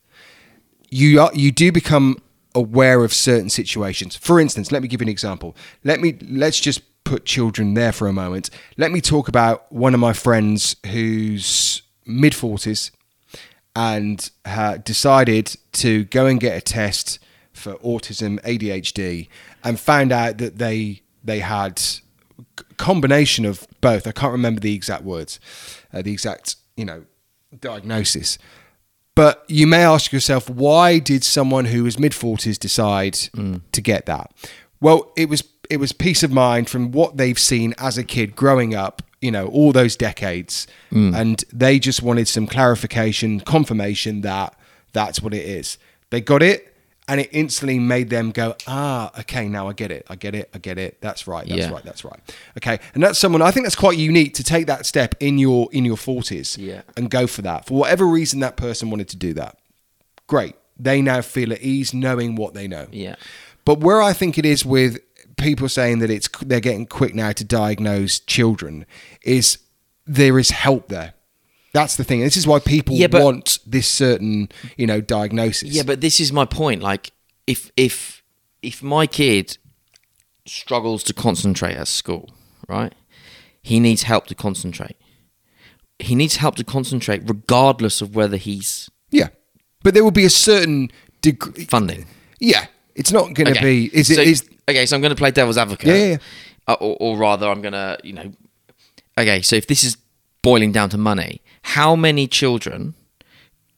you 0.90 1.22
are, 1.22 1.32
you 1.34 1.52
do 1.52 1.72
become 1.72 2.18
aware 2.56 3.04
of 3.04 3.14
certain 3.14 3.50
situations. 3.50 4.16
For 4.16 4.40
instance, 4.40 4.72
let 4.72 4.82
me 4.82 4.88
give 4.88 5.02
you 5.02 5.06
an 5.06 5.10
example. 5.10 5.56
Let 5.84 6.00
me 6.00 6.18
let's 6.28 6.60
just 6.60 6.82
put 7.04 7.26
children 7.26 7.76
there 7.76 7.92
for 7.92 8.08
a 8.08 8.14
moment. 8.14 8.50
Let 8.78 8.92
me 8.92 9.02
talk 9.02 9.28
about 9.28 9.72
one 9.72 9.94
of 9.94 10.00
my 10.00 10.14
friends 10.14 10.76
who's 10.88 11.84
mid 12.06 12.34
forties 12.34 12.92
and 13.76 14.30
uh, 14.46 14.78
decided 14.78 15.56
to 15.74 16.06
go 16.06 16.26
and 16.26 16.40
get 16.40 16.58
a 16.58 16.62
test 16.62 17.20
for 17.52 17.76
autism, 17.76 18.42
ADHD, 18.42 19.28
and 19.64 19.80
found 19.80 20.12
out 20.12 20.38
that 20.38 20.58
they 20.58 21.02
they 21.24 21.40
had 21.40 21.82
combination 22.78 23.46
of 23.46 23.68
both. 23.82 24.08
I 24.08 24.12
can't 24.12 24.32
remember 24.32 24.62
the 24.62 24.74
exact 24.74 25.04
words, 25.04 25.40
uh, 25.94 26.02
the 26.02 26.14
exact 26.14 26.56
you 26.76 26.86
know 26.86 27.06
diagnosis. 27.60 28.38
But 29.16 29.46
you 29.48 29.66
may 29.66 29.84
ask 29.84 30.12
yourself, 30.12 30.50
why 30.50 31.00
did 31.00 31.24
someone 31.24 31.66
who 31.66 31.86
was 31.86 31.98
mid 31.98 32.14
forties 32.14 32.58
decide 32.58 33.14
mm. 33.14 33.62
to 33.72 33.82
get 33.82 34.06
that? 34.06 34.32
Well, 34.82 35.12
it 35.16 35.30
was 35.30 35.44
it 35.70 35.78
was 35.78 35.94
peace 35.94 36.22
of 36.22 36.32
mind 36.32 36.70
from 36.70 36.92
what 36.92 37.18
they've 37.18 37.40
seen 37.40 37.74
as 37.78 37.98
a 37.98 38.04
kid 38.04 38.36
growing 38.36 38.76
up, 38.76 39.02
you 39.22 39.32
know, 39.32 39.48
all 39.48 39.72
those 39.72 39.96
decades, 39.96 40.68
mm. 40.92 41.16
and 41.16 41.44
they 41.52 41.80
just 41.80 42.04
wanted 42.04 42.28
some 42.28 42.46
clarification, 42.46 43.40
confirmation 43.40 44.22
that 44.22 44.54
that's 44.94 45.22
what 45.22 45.34
it 45.34 45.46
is. 45.46 45.78
They 46.10 46.22
got 46.22 46.44
it, 46.44 46.75
and 47.08 47.22
it 47.22 47.30
instantly 47.32 47.78
made 47.78 48.10
them 48.10 48.32
go, 48.32 48.56
ah, 48.68 49.12
okay, 49.20 49.48
now 49.48 49.68
I 49.68 49.74
get 49.74 49.92
it, 49.92 50.06
I 50.10 50.16
get 50.16 50.34
it, 50.34 50.50
I 50.54 50.58
get 50.58 50.78
it. 50.80 51.00
That's 51.02 51.28
right, 51.28 51.48
that's 51.48 51.60
Yeah. 51.60 51.72
right, 51.72 51.84
that's 51.84 52.04
right. 52.04 52.20
Okay, 52.58 52.80
and 52.94 53.04
that's 53.04 53.20
someone 53.20 53.42
I 53.42 53.52
think 53.52 53.66
that's 53.66 53.76
quite 53.76 53.98
unique 53.98 54.34
to 54.36 54.44
take 54.44 54.66
that 54.68 54.86
step 54.86 55.16
in 55.20 55.38
your 55.38 55.70
in 55.72 55.86
your 55.86 55.98
forties 55.98 56.58
Yeah. 56.58 56.82
and 56.98 57.10
go 57.12 57.28
for 57.28 57.42
that 57.44 57.66
for 57.68 57.76
whatever 57.78 58.06
reason 58.08 58.40
that 58.40 58.56
person 58.58 58.90
wanted 58.90 59.08
to 59.10 59.18
do 59.18 59.34
that. 59.34 59.58
Great, 60.28 60.56
they 60.80 61.02
now 61.02 61.22
feel 61.22 61.54
at 61.54 61.62
ease 61.62 61.94
knowing 61.94 62.36
what 62.36 62.54
they 62.54 62.68
know. 62.68 62.88
Yeah. 62.92 63.16
But 63.66 63.80
where 63.80 64.02
I 64.02 64.14
think 64.14 64.38
it 64.38 64.46
is 64.46 64.66
with 64.66 65.00
people 65.38 65.68
saying 65.70 66.00
that 66.00 66.10
it's 66.10 66.30
they're 66.42 66.60
getting 66.60 66.86
quick 66.86 67.14
now 67.14 67.32
to 67.34 67.44
diagnose 67.44 68.20
children 68.20 68.86
is 69.22 69.58
there 70.08 70.38
is 70.40 70.52
help 70.52 70.88
there. 70.88 71.14
That's 71.76 71.98
the 71.98 72.06
thing. 72.06 72.22
This 72.22 72.38
is 72.38 72.48
why 72.48 72.60
people 72.60 72.96
Yeah, 72.96 73.08
but- 73.08 73.22
want 73.22 73.60
this 73.68 73.86
certain, 73.86 74.48
you 74.78 74.88
know, 74.88 75.02
diagnosis. 75.02 75.72
Yeah, 75.76 75.84
but 75.84 76.00
this 76.00 76.22
is 76.22 76.32
my 76.32 76.46
point. 76.46 76.82
Like, 76.82 77.12
if 77.48 77.70
if 77.76 78.24
if 78.62 78.82
my 78.82 79.06
kid 79.08 79.58
struggles 80.46 81.04
to 81.04 81.14
concentrate 81.14 81.76
at 81.76 81.88
school, 81.90 82.30
right? 82.70 82.94
He 83.62 83.80
needs 83.82 84.04
help 84.04 84.28
to 84.28 84.36
concentrate. 84.36 84.96
He 86.00 86.16
needs 86.16 86.38
help 86.38 86.56
to 86.56 86.64
concentrate, 86.64 87.24
regardless 87.26 88.02
of 88.02 88.16
whether 88.16 88.38
he's 88.38 88.90
yeah. 89.12 89.28
But 89.84 89.94
there 89.94 90.04
will 90.06 90.12
be 90.24 90.26
a 90.26 90.30
certain 90.30 90.90
degree. 91.22 91.66
funding. 91.66 92.06
Yeah, 92.40 92.68
it's 92.96 93.12
not 93.12 93.34
going 93.34 93.48
to 93.54 93.58
Okay. 93.60 93.90
be. 93.90 93.98
Is 94.00 94.10
it? 94.10 94.16
So- 94.16 94.22
Is 94.22 94.44
okay? 94.70 94.86
So 94.86 94.96
I'm 94.96 95.02
going 95.02 95.16
to 95.18 95.22
play 95.24 95.32
devil's 95.32 95.58
advocate. 95.58 95.88
Yeah, 95.88 95.96
yeah, 95.96 96.08
yeah. 96.12 96.18
Uh, 96.70 96.74
or, 96.80 96.96
or 97.02 97.18
rather, 97.18 97.48
I'm 97.50 97.62
going 97.62 97.74
to, 97.74 97.98
you 98.04 98.14
know, 98.14 98.32
okay. 99.18 99.42
So 99.42 99.56
if 99.58 99.68
this 99.68 99.84
is 99.84 99.98
boiling 100.42 100.72
down 100.72 100.90
to 100.92 100.98
money, 100.98 101.42
how 101.70 101.96
many 101.96 102.28
children 102.28 102.94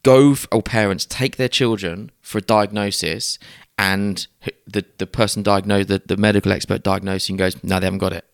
go 0.03 0.33
f- 0.33 0.47
or 0.51 0.61
parents 0.61 1.05
take 1.05 1.37
their 1.37 1.47
children 1.47 2.11
for 2.21 2.37
a 2.39 2.41
diagnosis, 2.41 3.39
and 3.77 4.27
the 4.65 4.85
the 4.97 5.07
person 5.07 5.43
diagnosed, 5.43 5.87
the, 5.87 6.01
the 6.05 6.17
medical 6.17 6.51
expert 6.51 6.83
diagnosing 6.83 7.37
goes, 7.37 7.61
no, 7.63 7.79
they 7.79 7.85
haven't 7.85 7.99
got 7.99 8.13
it. 8.13 8.25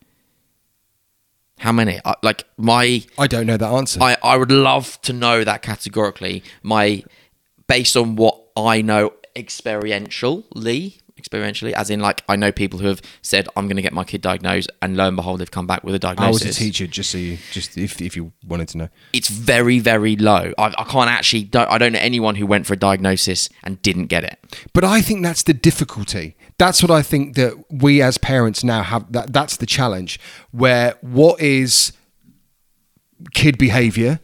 How 1.59 1.71
many? 1.71 1.99
I, 2.03 2.15
like 2.23 2.45
my 2.57 3.03
I 3.17 3.27
don't 3.27 3.45
know 3.45 3.57
that 3.57 3.71
answer. 3.71 4.01
I, 4.01 4.17
I 4.23 4.37
would 4.37 4.51
love 4.51 4.99
to 5.03 5.13
know 5.13 5.43
that 5.43 5.61
categorically. 5.61 6.43
My 6.63 7.03
based 7.67 7.95
on 7.95 8.15
what 8.15 8.39
I 8.57 8.81
know 8.81 9.13
experientially, 9.35 10.99
experientially, 11.21 11.73
as 11.73 11.89
in 11.89 11.99
like 11.99 12.23
I 12.27 12.35
know 12.35 12.51
people 12.51 12.79
who 12.79 12.87
have 12.87 13.01
said 13.21 13.47
I'm 13.55 13.67
going 13.67 13.75
to 13.75 13.81
get 13.81 13.93
my 13.93 14.03
kid 14.03 14.21
diagnosed, 14.21 14.69
and 14.81 14.97
lo 14.97 15.07
and 15.07 15.15
behold, 15.15 15.39
they've 15.39 15.51
come 15.51 15.67
back 15.67 15.83
with 15.83 15.95
a 15.95 15.99
diagnosis. 15.99 16.43
I 16.43 16.47
was 16.47 16.57
a 16.57 16.59
teacher, 16.59 16.87
just 16.87 17.11
so 17.11 17.17
you, 17.17 17.37
just 17.51 17.77
if 17.77 18.01
if 18.01 18.15
you 18.15 18.33
wanted 18.45 18.69
to 18.69 18.77
know. 18.77 18.89
It's 19.13 19.29
very 19.29 19.79
very 19.79 20.15
low. 20.15 20.53
I, 20.57 20.73
I 20.77 20.83
can't 20.83 21.09
actually. 21.09 21.43
Don't, 21.43 21.69
I 21.69 21.77
don't 21.77 21.93
know 21.93 21.99
anyone 21.99 22.35
who 22.35 22.45
went 22.45 22.65
for 22.65 22.73
a 22.73 22.77
diagnosis 22.77 23.49
and 23.63 23.81
didn't 23.81 24.07
get 24.07 24.23
it. 24.23 24.39
But 24.73 24.83
I 24.83 25.01
think 25.01 25.23
that's 25.23 25.43
the 25.43 25.53
difficulty. 25.53 26.35
That's 26.57 26.81
what 26.81 26.91
I 26.91 27.01
think 27.01 27.35
that 27.35 27.63
we 27.69 28.01
as 28.01 28.17
parents 28.17 28.63
now 28.63 28.83
have. 28.83 29.11
That 29.11 29.33
that's 29.33 29.57
the 29.57 29.65
challenge. 29.65 30.19
Where 30.51 30.95
what 31.01 31.41
is 31.41 31.93
kid 33.33 33.57
behavior 33.57 34.19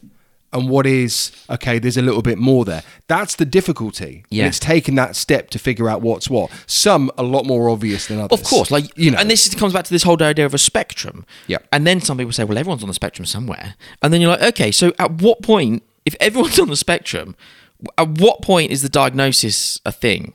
and 0.51 0.67
what 0.69 0.85
is 0.88 1.31
okay 1.49 1.77
there's 1.79 1.97
a 1.97 2.01
little 2.01 2.21
bit 2.21 2.38
more 2.38 2.65
there 2.65 2.81
that's 3.07 3.35
the 3.35 3.45
difficulty 3.45 4.23
Yeah. 4.29 4.43
and 4.43 4.47
it's 4.49 4.59
taking 4.59 4.95
that 4.95 5.15
step 5.15 5.49
to 5.51 5.59
figure 5.59 5.88
out 5.89 6.01
what's 6.01 6.29
what 6.29 6.49
some 6.65 7.12
a 7.17 7.23
lot 7.23 7.45
more 7.45 7.69
obvious 7.69 8.07
than 8.07 8.19
others 8.19 8.39
Of 8.39 8.45
course, 8.45 8.71
like 8.71 8.85
you 8.97 9.12
know 9.12 9.17
and 9.19 9.29
this 9.29 9.45
is- 9.47 9.55
comes 9.55 9.73
back 9.73 9.85
to 9.85 9.91
this 9.91 10.03
whole 10.03 10.21
idea 10.23 10.45
of 10.45 10.53
a 10.53 10.57
spectrum. 10.57 11.25
Yeah. 11.47 11.57
And 11.71 11.85
then 11.85 12.01
some 12.01 12.17
people 12.17 12.31
say, 12.33 12.43
well, 12.43 12.57
everyone's 12.57 12.81
on 12.83 12.88
the 12.89 12.93
spectrum 12.93 13.25
somewhere, 13.25 13.75
and 14.01 14.12
then 14.13 14.21
you're 14.21 14.31
like, 14.31 14.41
okay, 14.53 14.71
so 14.71 14.93
at 14.99 15.21
what 15.21 15.41
point, 15.43 15.83
if 16.05 16.15
everyone's 16.19 16.59
on 16.65 16.69
the 16.69 16.75
spectrum, 16.75 17.35
at 17.97 18.07
what 18.19 18.41
point 18.41 18.71
is 18.71 18.81
the 18.81 18.89
diagnosis 18.89 19.79
a 19.85 19.91
thing? 19.91 20.33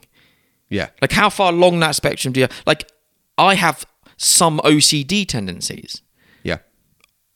yeah 0.71 0.89
Like, 1.03 1.13
how 1.13 1.29
far 1.31 1.53
along 1.53 1.81
that 1.81 1.95
spectrum 1.95 2.33
do 2.33 2.41
you 2.41 2.49
like? 2.67 2.89
I 3.37 3.55
have 3.57 3.85
some 4.17 4.61
OCD 4.61 5.27
tendencies. 5.27 6.03
yeah 6.43 6.59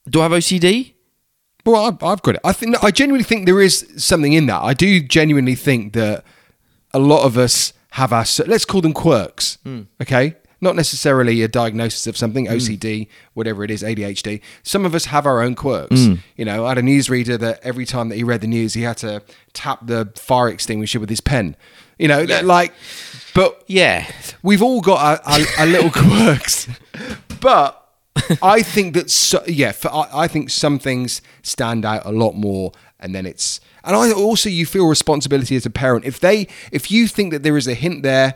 Do 0.09 0.21
I 0.21 0.25
have 0.25 0.33
OCD? 0.33 0.95
Well, 1.69 1.85
I've, 1.85 2.03
I've 2.03 2.23
got 2.23 2.37
it. 2.37 2.41
I 2.45 2.53
think 2.53 2.83
I 2.83 2.91
genuinely 2.91 3.25
think 3.25 3.45
there 3.47 3.61
is 3.61 3.87
something 3.97 4.33
in 4.33 4.47
that. 4.47 4.63
I 4.63 4.73
do 4.75 5.03
genuinely 5.03 5.55
think 5.55 5.93
that 5.93 6.25
a 6.95 6.99
lot 6.99 7.25
of 7.25 7.37
us 7.37 7.75
have 7.93 8.13
our 8.13 8.25
let's 8.47 8.65
call 8.65 8.81
them 8.81 8.95
quirks. 8.95 9.59
Hmm. 9.65 9.83
Okay, 10.01 10.35
not 10.63 10.77
necessarily 10.77 11.43
a 11.43 11.49
diagnosis 11.49 12.07
of 12.07 12.17
something, 12.17 12.47
hmm. 12.47 12.53
OCD, 12.53 13.09
whatever 13.35 13.65
it 13.65 13.71
is, 13.71 13.83
ADHD. 13.83 14.41
Some 14.63 14.87
of 14.87 14.95
us 14.95 15.07
have 15.07 15.27
our 15.27 15.43
own 15.43 15.55
quirks. 15.55 16.07
Hmm. 16.07 16.15
You 16.37 16.47
know, 16.47 16.65
I 16.65 16.71
had 16.71 16.79
a 16.79 16.83
newsreader 16.83 17.39
that 17.39 17.61
every 17.63 17.85
time 17.85 18.09
that 18.09 18.17
he 18.17 18.25
read 18.25 18.41
the 18.41 18.47
news, 18.47 18.73
he 18.75 18.83
had 18.83 18.97
to 18.99 19.23
tap 19.53 19.81
the 19.87 20.11
fire 20.17 20.49
extinguisher 20.49 21.01
with 21.01 21.11
his 21.11 21.21
pen. 21.21 21.55
You 21.99 22.09
know, 22.09 22.23
like, 22.45 22.73
but 23.35 23.63
Yeah. 23.67 24.11
we've 24.43 24.63
all 24.63 24.81
got 24.81 25.21
our, 25.27 25.33
our, 25.41 25.47
our 25.59 25.67
little 25.67 25.91
quirks, 25.95 26.67
but 27.41 27.88
I 28.43 28.63
think 28.63 28.95
that 28.95 29.11
so, 29.11 29.43
yeah, 29.47 29.73
for, 29.73 29.89
I, 29.93 30.09
I 30.25 30.29
think 30.29 30.51
some 30.51 30.79
things 30.79 31.23
stand 31.43 31.85
out 31.85 32.05
a 32.05 32.13
lot 32.13 32.33
more, 32.35 32.73
and 33.01 33.15
then 33.15 33.27
it's 33.27 33.61
and 33.85 33.97
I 33.97 34.13
also 34.13 34.49
you 34.49 34.67
feel 34.67 34.87
responsibility 34.87 35.57
as 35.57 35.65
a 35.67 35.71
parent 35.71 36.05
if 36.05 36.21
they 36.21 36.49
if 36.73 36.91
you 36.91 37.09
think 37.09 37.33
that 37.33 37.43
there 37.43 37.57
is 37.57 37.67
a 37.67 37.75
hint 37.75 38.03
there. 38.03 38.35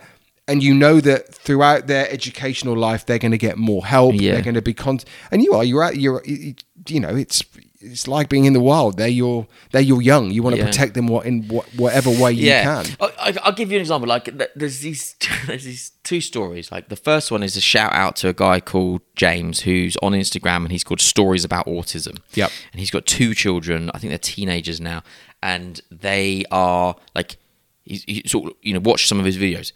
And 0.49 0.61
you 0.61 0.75
know 0.75 1.01
that 1.01 1.33
throughout 1.33 1.87
their 1.87 2.11
educational 2.11 2.77
life, 2.77 3.07
they're 3.07 3.21
going 3.21 3.31
to 3.31 3.39
get 3.39 3.59
more 3.59 3.87
help. 3.87 4.17
Yeah. 4.17 4.33
They're 4.33 4.43
going 4.43 4.57
to 4.57 4.61
be 4.61 4.75
con. 4.75 4.99
And 5.31 5.41
you 5.41 5.55
are. 5.55 5.63
You're 5.63 5.85
out. 5.85 5.97
You're. 5.97 6.21
You 6.27 6.57
you 6.89 6.99
know. 6.99 7.15
It's. 7.15 7.45
It's 7.83 8.07
like 8.07 8.29
being 8.29 8.45
in 8.45 8.53
the 8.53 8.61
wild. 8.61 8.97
They're 8.97 9.09
your. 9.09 9.47
They're 9.73 9.83
your 9.83 10.01
young. 10.01 10.31
You 10.31 10.43
want 10.43 10.55
to 10.57 10.63
Yeah. 10.63 10.69
protect 10.69 10.95
them. 10.95 11.07
What 11.09 11.27
in 11.27 11.49
what, 11.49 11.67
whatever 11.75 12.11
way 12.11 12.33
you 12.33 12.47
yeah. 12.47 12.83
can. 12.83 12.97
I, 13.01 13.07
I, 13.19 13.35
I'll 13.43 13.53
give 13.53 13.71
you 13.71 13.77
an 13.79 13.81
example. 13.83 14.09
Like, 14.09 14.31
there's 14.55 14.81
these, 14.81 15.17
there's 15.47 15.65
these 15.65 15.91
two 16.05 16.21
stories. 16.21 16.71
Like, 16.71 16.89
the 16.89 16.97
first 16.97 17.31
one 17.31 17.43
is 17.43 17.57
a 17.57 17.61
shout 17.61 17.93
out 17.93 18.17
to 18.17 18.29
a 18.29 18.33
guy 18.33 18.61
called 18.61 19.01
James, 19.17 19.61
who's 19.61 19.97
on 20.03 20.13
Instagram, 20.13 20.59
and 20.59 20.71
he's 20.73 20.85
called 20.85 21.01
Stories 21.01 21.45
About 21.45 21.67
Autism. 21.67 22.19
Yep. 22.35 22.51
And 22.73 22.81
he's 22.81 22.91
got 22.91 23.05
two 23.07 23.35
children. 23.35 23.91
I 23.95 23.99
think 23.99 24.11
they're 24.11 24.19
teenagers 24.19 24.81
now, 24.81 25.03
and 25.43 25.81
they 25.91 26.45
are 26.51 26.95
like, 27.15 27.37
he's, 27.85 28.05
he 28.05 28.23
sort 28.27 28.47
of, 28.47 28.53
you 28.63 28.75
know, 28.75 28.81
watch 28.81 29.09
some 29.09 29.19
of 29.19 29.25
his 29.25 29.37
videos. 29.37 29.73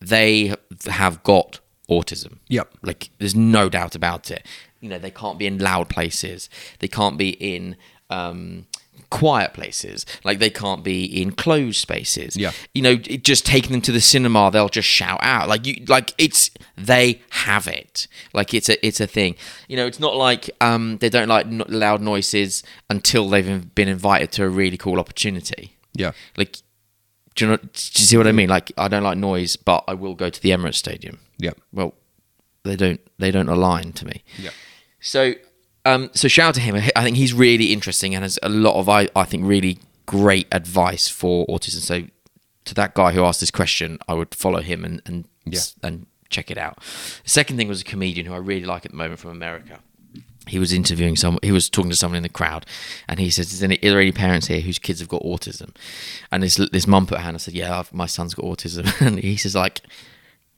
They 0.00 0.54
have 0.86 1.22
got 1.22 1.60
autism. 1.90 2.38
Yep. 2.48 2.74
Like, 2.82 3.10
there's 3.18 3.34
no 3.34 3.68
doubt 3.68 3.94
about 3.94 4.30
it. 4.30 4.46
You 4.84 4.90
know, 4.90 4.98
they 4.98 5.10
can't 5.10 5.38
be 5.38 5.46
in 5.46 5.58
loud 5.58 5.88
places. 5.88 6.50
They 6.78 6.88
can't 6.88 7.16
be 7.18 7.30
in. 7.30 7.76
Um, 8.10 8.66
quiet 9.10 9.52
places. 9.54 10.04
Like 10.24 10.40
they 10.40 10.50
can't 10.50 10.82
be 10.82 11.04
in 11.04 11.32
closed 11.32 11.76
spaces. 11.76 12.36
Yeah. 12.36 12.50
You 12.74 12.82
know, 12.82 12.96
it, 13.08 13.22
just 13.24 13.46
taking 13.46 13.72
them 13.72 13.80
to 13.82 13.92
the 13.92 14.00
cinema, 14.00 14.50
they'll 14.50 14.68
just 14.68 14.88
shout 14.88 15.20
out. 15.22 15.48
Like 15.48 15.66
you, 15.66 15.84
like 15.86 16.12
it's 16.18 16.50
they 16.76 17.22
have 17.30 17.66
it. 17.68 18.08
Like 18.32 18.52
it's 18.54 18.68
a 18.68 18.84
it's 18.86 19.00
a 19.00 19.06
thing. 19.06 19.36
You 19.68 19.76
know, 19.76 19.86
it's 19.86 20.00
not 20.00 20.16
like 20.16 20.50
um 20.60 20.98
they 20.98 21.08
don't 21.08 21.28
like 21.28 21.46
n- 21.46 21.62
loud 21.68 22.00
noises 22.02 22.62
until 22.90 23.28
they've 23.28 23.74
been 23.74 23.88
invited 23.88 24.32
to 24.32 24.44
a 24.44 24.48
really 24.48 24.76
cool 24.76 24.98
opportunity. 24.98 25.76
Yeah. 25.92 26.12
Like, 26.36 26.58
do 27.36 27.44
you 27.44 27.50
know? 27.52 27.56
Do 27.56 27.62
you 27.72 28.06
see 28.06 28.16
what 28.16 28.26
I 28.26 28.32
mean? 28.32 28.48
Like, 28.48 28.72
I 28.76 28.88
don't 28.88 29.04
like 29.04 29.18
noise, 29.18 29.56
but 29.56 29.84
I 29.86 29.94
will 29.94 30.14
go 30.14 30.28
to 30.28 30.42
the 30.42 30.50
Emirates 30.50 30.74
Stadium. 30.74 31.20
Yeah. 31.38 31.52
Well, 31.72 31.94
they 32.64 32.76
don't. 32.76 33.00
They 33.18 33.30
don't 33.30 33.48
align 33.48 33.92
to 33.92 34.06
me. 34.06 34.24
Yeah. 34.38 34.50
So, 35.04 35.34
um, 35.84 36.10
so 36.14 36.28
shout 36.28 36.48
out 36.48 36.54
to 36.56 36.60
him. 36.60 36.76
I 36.96 37.02
think 37.04 37.16
he's 37.16 37.32
really 37.34 37.72
interesting 37.72 38.14
and 38.14 38.22
has 38.24 38.38
a 38.42 38.48
lot 38.48 38.74
of, 38.78 38.88
I, 38.88 39.08
I 39.14 39.24
think, 39.24 39.44
really 39.46 39.78
great 40.06 40.46
advice 40.50 41.08
for 41.08 41.46
autism. 41.46 41.80
So, 41.80 42.04
to 42.64 42.74
that 42.74 42.94
guy 42.94 43.12
who 43.12 43.22
asked 43.24 43.40
this 43.40 43.50
question, 43.50 43.98
I 44.08 44.14
would 44.14 44.34
follow 44.34 44.60
him 44.62 44.84
and 44.84 45.02
and 45.04 45.26
Yeah. 45.44 45.60
and 45.82 46.06
check 46.30 46.50
it 46.50 46.56
out. 46.58 46.80
The 47.22 47.30
second 47.30 47.58
thing 47.58 47.68
was 47.68 47.82
a 47.82 47.84
comedian 47.84 48.26
who 48.26 48.32
I 48.32 48.38
really 48.38 48.64
like 48.64 48.86
at 48.86 48.92
the 48.92 48.96
moment 48.96 49.20
from 49.20 49.30
America. 49.30 49.80
He 50.46 50.58
was 50.58 50.72
interviewing 50.72 51.16
someone. 51.16 51.40
He 51.42 51.52
was 51.52 51.68
talking 51.70 51.90
to 51.90 51.96
someone 51.96 52.16
in 52.18 52.22
the 52.22 52.28
crowd, 52.40 52.64
and 53.08 53.20
he 53.20 53.28
says, 53.30 53.52
"Is 53.52 53.60
there 53.60 53.68
any, 53.68 53.76
are 53.78 53.90
there 53.90 54.00
any 54.00 54.12
parents 54.12 54.46
here 54.46 54.60
whose 54.60 54.78
kids 54.78 55.00
have 55.00 55.08
got 55.08 55.22
autism?" 55.22 55.74
And 56.32 56.42
this 56.42 56.56
this 56.72 56.86
mum 56.86 57.06
put 57.06 57.18
her 57.18 57.24
hand. 57.24 57.36
I 57.36 57.38
said, 57.38 57.54
"Yeah, 57.54 57.78
I've, 57.78 57.92
my 57.92 58.06
son's 58.06 58.34
got 58.34 58.44
autism." 58.46 58.84
And 59.06 59.18
he 59.18 59.36
says, 59.36 59.54
"Like, 59.54 59.80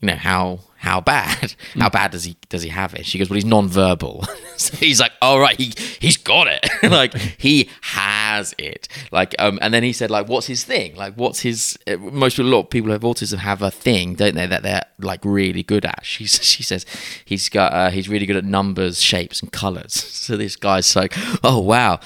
you 0.00 0.06
know 0.08 0.16
how 0.16 0.60
how 0.78 1.00
bad 1.00 1.54
how 1.74 1.88
bad 1.88 2.10
does 2.10 2.24
he 2.24 2.36
does 2.48 2.62
he 2.62 2.68
have 2.68 2.94
it? 2.94 3.06
She 3.06 3.18
goes 3.18 3.30
well 3.30 3.36
he's 3.36 3.44
non-verbal. 3.44 4.24
So 4.58 4.74
he's 4.78 5.00
like 5.00 5.12
all 5.20 5.38
right 5.38 5.54
he 5.54 5.74
he's 6.00 6.16
got 6.16 6.46
it. 6.46 6.66
Like 6.82 7.14
he 7.14 7.68
has 7.82 8.54
it. 8.56 8.88
Like 9.12 9.34
um 9.38 9.58
and 9.60 9.74
then 9.74 9.82
he 9.82 9.92
said 9.92 10.10
like 10.10 10.28
what's 10.28 10.46
his 10.46 10.64
thing? 10.64 10.96
Like 10.96 11.14
what's 11.14 11.40
his 11.40 11.78
uh, 11.86 11.96
most 11.96 12.36
people 12.36 12.50
a 12.50 12.54
lot 12.54 12.60
of 12.60 12.70
people 12.70 12.86
who 12.86 12.92
have 12.92 13.02
autism 13.02 13.38
have 13.38 13.60
a 13.60 13.70
thing 13.70 14.14
don't 14.14 14.34
they 14.34 14.46
that 14.46 14.62
they're 14.62 14.86
like 14.98 15.20
really 15.24 15.62
good 15.62 15.84
at? 15.84 16.00
She 16.04 16.26
she 16.26 16.62
says 16.62 16.86
he's 17.24 17.48
got 17.50 17.72
uh, 17.74 17.90
he's 17.90 18.08
really 18.08 18.24
good 18.24 18.36
at 18.36 18.44
numbers 18.44 19.02
shapes 19.02 19.42
and 19.42 19.52
colors. 19.52 19.92
So 19.92 20.36
this 20.36 20.56
guy's 20.56 20.94
like 20.96 21.12
oh 21.44 21.60
wow. 21.60 22.00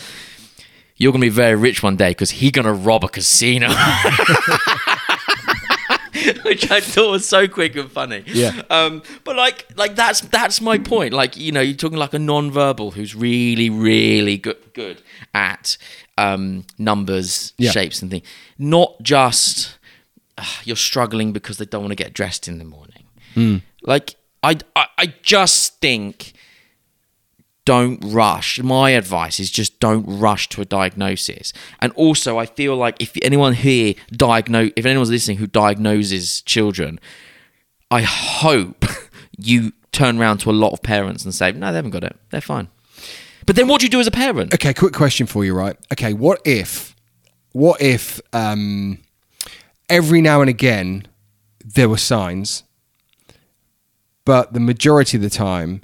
You're 0.96 1.12
gonna 1.12 1.22
be 1.22 1.28
very 1.28 1.54
rich 1.54 1.82
one 1.82 1.96
day 1.96 2.10
because 2.10 2.30
he's 2.30 2.50
gonna 2.50 2.74
rob 2.74 3.04
a 3.04 3.08
casino 3.08 3.68
which 6.44 6.70
I 6.70 6.80
thought 6.80 7.10
was 7.10 7.28
so 7.28 7.46
quick 7.48 7.76
and 7.76 7.90
funny. 7.90 8.22
Yeah. 8.26 8.62
Um, 8.70 9.02
but 9.24 9.36
like, 9.36 9.66
like 9.76 9.94
that's 9.96 10.20
that's 10.22 10.60
my 10.60 10.78
point. 10.78 11.12
Like, 11.14 11.36
you 11.36 11.52
know, 11.52 11.60
you're 11.60 11.76
talking 11.76 11.98
like 11.98 12.14
a 12.14 12.18
non-verbal 12.18 12.92
who's 12.92 13.14
really, 13.14 13.70
really 13.70 14.36
good 14.38 14.58
good 14.74 15.02
at 15.34 15.76
um, 16.18 16.64
numbers, 16.78 17.52
Yeah. 17.58 17.70
shapes, 17.70 18.02
and 18.02 18.10
things. 18.10 18.26
Not 18.58 19.00
just 19.02 19.78
uh, 20.38 20.44
you're 20.64 20.76
struggling 20.76 21.32
because 21.32 21.58
they 21.58 21.64
don't 21.64 21.82
want 21.82 21.92
to 21.92 21.96
get 21.96 22.12
dressed 22.12 22.48
in 22.48 22.58
the 22.58 22.64
morning. 22.64 23.62
Like, 23.82 24.16
I, 24.42 24.58
I, 24.76 24.86
I 24.98 25.14
just 25.22 25.80
think 25.80 26.32
don't 27.70 28.00
rush. 28.04 28.60
My 28.60 28.90
advice 28.90 29.38
is 29.38 29.48
just 29.48 29.78
don't 29.78 30.04
rush 30.04 30.48
to 30.48 30.60
a 30.60 30.64
diagnosis. 30.64 31.52
And 31.78 31.92
also, 31.92 32.36
I 32.36 32.44
feel 32.44 32.74
like 32.74 33.00
if 33.00 33.16
anyone 33.22 33.52
here 33.52 33.94
diagnose, 34.10 34.72
if 34.74 34.84
anyone's 34.84 35.08
listening 35.08 35.36
who 35.36 35.46
diagnoses 35.46 36.42
children, 36.42 36.98
I 37.88 38.02
hope 38.02 38.84
you 39.38 39.72
turn 39.92 40.18
around 40.18 40.38
to 40.38 40.50
a 40.50 40.52
lot 40.64 40.72
of 40.72 40.82
parents 40.82 41.24
and 41.24 41.32
say, 41.32 41.52
no, 41.52 41.70
they 41.70 41.76
haven't 41.76 41.92
got 41.92 42.02
it. 42.02 42.16
They're 42.30 42.40
fine. 42.40 42.66
But 43.46 43.54
then 43.54 43.68
what 43.68 43.80
do 43.80 43.86
you 43.86 43.90
do 43.90 44.00
as 44.00 44.08
a 44.08 44.10
parent? 44.10 44.52
Okay, 44.52 44.74
quick 44.74 44.92
question 44.92 45.28
for 45.28 45.44
you, 45.44 45.54
right? 45.54 45.76
Okay, 45.92 46.12
what 46.12 46.40
if, 46.44 46.96
what 47.52 47.80
if, 47.80 48.20
um, 48.32 48.98
every 49.88 50.20
now 50.20 50.40
and 50.40 50.50
again 50.50 51.06
there 51.64 51.88
were 51.88 51.98
signs, 51.98 52.64
but 54.24 54.54
the 54.54 54.60
majority 54.60 55.18
of 55.18 55.22
the 55.22 55.30
time 55.30 55.82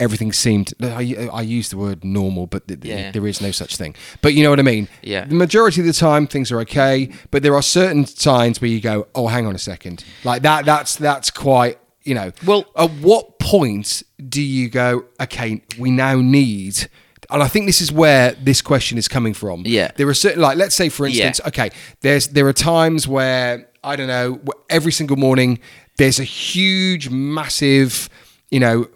everything 0.00 0.32
seemed. 0.32 0.72
I, 0.82 1.28
I 1.32 1.42
use 1.42 1.68
the 1.70 1.76
word 1.76 2.04
normal, 2.04 2.46
but 2.46 2.66
th- 2.68 2.80
th- 2.80 2.94
Yeah. 2.94 3.10
there 3.12 3.26
is 3.26 3.40
no 3.40 3.50
such 3.50 3.76
thing. 3.76 3.94
But 4.20 4.34
you 4.34 4.42
know 4.42 4.50
what 4.50 4.58
I 4.58 4.62
mean? 4.62 4.88
Yeah. 5.02 5.24
The 5.24 5.34
majority 5.34 5.80
of 5.80 5.86
the 5.86 5.92
time 5.92 6.26
things 6.26 6.50
are 6.50 6.60
okay, 6.60 7.10
but 7.30 7.42
there 7.42 7.54
are 7.54 7.62
certain 7.62 8.04
signs 8.06 8.60
where 8.60 8.70
you 8.70 8.80
go, 8.80 9.06
"Oh, 9.14 9.28
hang 9.28 9.46
on 9.46 9.54
a 9.54 9.58
second. 9.58 10.04
Like 10.24 10.42
that. 10.42 10.64
That's 10.64 10.96
that's 10.96 11.30
quite. 11.30 11.78
You 12.04 12.14
know. 12.16 12.32
Well- 12.44 12.66
at 12.76 12.90
what 12.90 13.38
point 13.38 14.02
do 14.28 14.42
you 14.42 14.68
go? 14.68 15.04
Okay, 15.20 15.62
we 15.78 15.90
now 15.90 16.20
need. 16.20 16.88
And 17.30 17.42
I 17.42 17.48
think 17.48 17.66
this 17.66 17.80
is 17.80 17.90
where 17.90 18.32
this 18.32 18.60
question 18.60 18.98
is 18.98 19.08
coming 19.08 19.32
from. 19.34 19.62
Yeah. 19.64 19.90
There 19.96 20.06
are 20.08 20.12
certain, 20.14 20.42
like, 20.42 20.58
let's 20.58 20.74
say, 20.74 20.88
for 20.90 21.06
Yeah. 21.06 21.28
instance, 21.28 21.48
okay, 21.48 21.70
there's 22.02 22.28
there 22.28 22.46
are 22.46 22.52
times 22.52 23.06
where 23.08 23.68
I 23.84 23.96
don't 23.96 24.08
know, 24.08 24.40
every 24.68 24.92
single 24.92 25.16
morning 25.16 25.58
there's 25.96 26.20
a 26.20 26.24
huge, 26.24 27.08
massive, 27.08 28.08
you 28.50 28.60
know, 28.60 28.86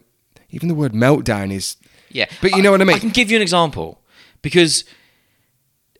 even 0.56 0.68
the 0.68 0.74
word 0.74 0.92
meltdown 0.92 1.52
is. 1.52 1.76
Yeah, 2.10 2.26
But 2.40 2.56
you 2.56 2.62
know 2.62 2.70
what 2.70 2.80
I 2.80 2.84
mean? 2.84 2.96
I 2.96 2.98
can 2.98 3.10
give 3.10 3.30
you 3.30 3.36
an 3.36 3.42
example 3.42 4.00
because 4.40 4.84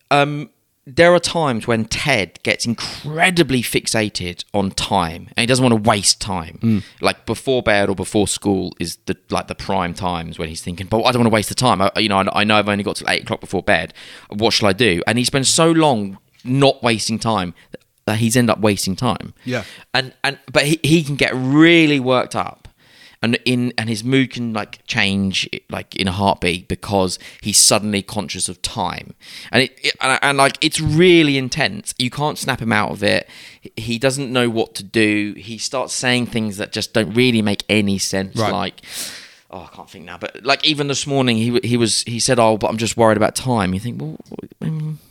um, 0.09 0.49
there 0.85 1.13
are 1.13 1.19
times 1.19 1.67
when 1.67 1.85
Ted 1.85 2.39
gets 2.43 2.65
incredibly 2.65 3.61
fixated 3.61 4.43
on 4.53 4.71
time 4.71 5.27
and 5.35 5.41
he 5.41 5.45
doesn't 5.45 5.63
want 5.63 5.83
to 5.83 5.89
waste 5.89 6.19
time. 6.21 6.57
Hmm. 6.61 6.79
Like 7.01 7.25
before 7.25 7.61
bed 7.61 7.89
or 7.89 7.95
before 7.95 8.27
school 8.27 8.73
is 8.79 8.97
the 9.05 9.17
like 9.29 9.47
the 9.47 9.55
prime 9.55 9.93
times 9.93 10.39
when 10.39 10.47
he's 10.49 10.61
thinking, 10.61 10.87
"But 10.87 11.03
I 11.03 11.11
don't 11.11 11.21
want 11.21 11.31
to 11.31 11.35
waste 11.35 11.49
the 11.49 11.55
time. 11.55 11.81
I, 11.81 11.91
you 11.97 12.09
know, 12.09 12.17
I, 12.17 12.41
I 12.41 12.43
know 12.45 12.55
I've 12.55 12.69
only 12.69 12.85
got 12.85 12.95
till 12.95 13.09
eight 13.09 13.23
o'clock 13.23 13.41
before 13.41 13.61
bed. 13.61 13.93
What 14.29 14.53
shall 14.53 14.69
I 14.69 14.73
do?" 14.73 15.03
And 15.05 15.17
he 15.17 15.23
spends 15.25 15.49
so 15.49 15.69
long 15.71 16.17
not 16.43 16.81
wasting 16.81 17.19
time 17.19 17.53
that 18.05 18.17
he's 18.19 18.37
end 18.37 18.49
up 18.49 18.59
wasting 18.59 18.95
time. 18.95 19.33
Yeah. 19.43 19.65
and 19.93 20.13
and 20.23 20.39
but 20.51 20.65
he, 20.65 20.79
he 20.81 21.03
can 21.03 21.17
get 21.17 21.31
really 21.35 21.99
worked 21.99 22.35
up 22.35 22.66
and 23.21 23.37
in 23.45 23.73
and 23.77 23.89
his 23.89 24.03
mood 24.03 24.31
can 24.31 24.53
like 24.53 24.85
change 24.85 25.49
like 25.69 25.95
in 25.95 26.07
a 26.07 26.11
heartbeat 26.11 26.67
because 26.67 27.17
he's 27.41 27.57
suddenly 27.57 28.01
conscious 28.01 28.47
of 28.47 28.61
time. 28.61 29.13
And 29.51 29.63
it, 29.63 29.79
it 29.83 29.95
and, 30.01 30.19
and 30.21 30.37
like 30.37 30.57
it's 30.61 30.79
really 30.79 31.37
intense. 31.37 31.93
You 31.97 32.09
can't 32.09 32.37
snap 32.37 32.61
him 32.61 32.71
out 32.71 32.91
of 32.91 33.03
it. 33.03 33.27
He 33.75 33.97
doesn't 33.97 34.31
know 34.31 34.49
what 34.49 34.75
to 34.75 34.83
do. 34.83 35.33
He 35.37 35.57
starts 35.57 35.93
saying 35.93 36.27
things 36.27 36.57
that 36.57 36.71
just 36.71 36.93
don't 36.93 37.13
really 37.13 37.41
make 37.41 37.63
any 37.69 37.97
sense 37.97 38.35
Right. 38.37 38.51
like 38.51 38.81
oh 39.49 39.67
I 39.71 39.75
can't 39.75 39.89
think 39.89 40.05
now. 40.05 40.17
But 40.17 40.43
like 40.43 40.63
even 40.65 40.87
this 40.87 41.07
morning 41.07 41.37
he 41.37 41.59
he 41.63 41.77
was 41.77 42.03
he 42.03 42.19
said 42.19 42.37
oh 42.39 42.57
but 42.57 42.67
I'm 42.69 42.77
just 42.77 42.97
worried 42.97 43.17
about 43.17 43.35
time. 43.35 43.73
You 43.73 43.79
think 43.79 43.99
well 44.01 44.17
I 44.61 44.65
mean, 44.69 44.91
s- 44.93 45.06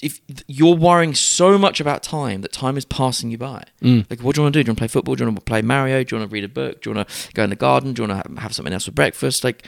if 0.00 0.20
you're 0.46 0.74
worrying 0.74 1.14
so 1.14 1.58
much 1.58 1.80
about 1.80 2.02
time 2.02 2.40
that 2.40 2.52
time 2.52 2.76
is 2.78 2.84
passing 2.86 3.30
you 3.30 3.38
by. 3.38 3.64
Mm. 3.82 4.08
Like 4.08 4.20
what 4.22 4.34
do 4.34 4.40
you 4.40 4.44
want 4.44 4.54
to 4.54 4.58
do? 4.60 4.64
Do 4.64 4.68
you 4.68 4.70
want 4.70 4.78
to 4.78 4.80
play 4.80 4.88
football? 4.88 5.14
Do 5.14 5.24
you 5.24 5.28
want 5.28 5.38
to 5.38 5.44
play 5.44 5.62
mario? 5.62 6.02
Do 6.02 6.14
you 6.16 6.20
want 6.20 6.30
to 6.30 6.34
read 6.34 6.44
a 6.44 6.48
book? 6.48 6.80
Do 6.82 6.90
you 6.90 6.96
want 6.96 7.08
to 7.08 7.32
go 7.34 7.44
in 7.44 7.50
the 7.50 7.56
garden? 7.56 7.92
Do 7.92 8.02
you 8.02 8.08
want 8.08 8.24
to 8.36 8.40
have 8.40 8.54
something 8.54 8.72
else 8.72 8.84
for 8.86 8.92
breakfast? 8.92 9.44
Like 9.44 9.66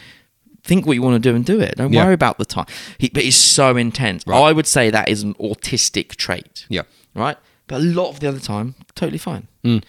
think 0.65 0.87
what 0.87 0.95
you 0.95 1.03
want 1.03 1.23
to 1.23 1.31
do 1.31 1.35
and 1.37 1.45
do 1.45 1.61
it. 1.61 1.77
Don't 1.77 1.93
Yeah. 1.93 2.05
worry 2.05 2.15
about 2.15 2.39
the 2.39 2.45
time 2.45 2.67
he, 2.99 3.09
but 3.11 3.23
he's 3.23 3.37
so 3.37 3.77
intense. 3.77 4.25
Right. 4.27 4.39
i 4.49 4.53
would 4.53 4.67
say 4.67 4.91
that 4.91 5.09
is 5.09 5.23
an 5.23 5.35
autistic 5.35 6.17
trait. 6.17 6.67
Yeah. 6.69 6.83
right? 7.15 7.37
But 7.67 7.77
a 7.83 7.85
lot 7.85 8.09
of 8.09 8.21
the 8.21 8.29
other 8.29 8.41
time 8.41 8.75
totally 8.95 9.19
fine. 9.19 9.47
Mm. 9.65 9.83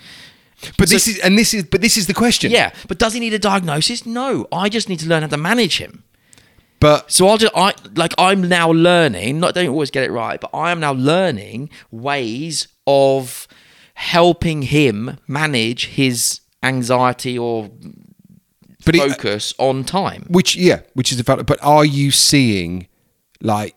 But 0.77 0.89
So- 0.89 0.95
this 0.95 1.07
is 1.07 1.19
and 1.19 1.37
this 1.37 1.53
is 1.53 1.63
but 1.63 1.79
this 1.81 1.95
is 1.95 2.07
the 2.07 2.13
question. 2.13 2.51
yeah 2.51 2.71
but 2.89 2.97
does 2.97 3.13
he 3.13 3.19
need 3.21 3.33
a 3.33 3.39
diagnosis? 3.39 4.05
No. 4.05 4.47
I 4.51 4.67
just 4.67 4.89
need 4.89 4.99
to 4.99 5.07
learn 5.07 5.21
how 5.21 5.29
to 5.29 5.37
manage 5.37 5.77
him 5.77 6.03
But 6.79 7.11
So 7.11 7.27
I'll 7.27 7.37
just 7.37 7.53
I 7.55 7.73
like 7.95 8.13
I'm 8.17 8.47
now 8.47 8.71
learning. 8.71 9.39
Not 9.39 9.53
don't 9.53 9.69
always 9.69 9.91
get 9.91 10.03
it 10.03 10.11
right, 10.11 10.39
but 10.39 10.49
I 10.53 10.71
am 10.71 10.79
now 10.79 10.93
learning 10.93 11.69
ways 11.91 12.67
of 12.87 13.47
helping 13.95 14.61
him 14.63 15.17
manage 15.27 15.87
his 15.87 16.39
anxiety 16.63 17.37
or 17.37 17.69
but 18.85 18.95
it, 18.95 19.01
uh, 19.01 19.09
focus 19.09 19.53
on 19.57 19.83
time. 19.83 20.25
which 20.29 20.55
yeah, 20.55 20.81
which 20.93 21.11
is 21.11 21.17
the 21.17 21.23
fact. 21.23 21.45
But 21.45 21.59
are 21.61 21.85
you 21.85 22.11
seeing 22.11 22.87
like 23.41 23.75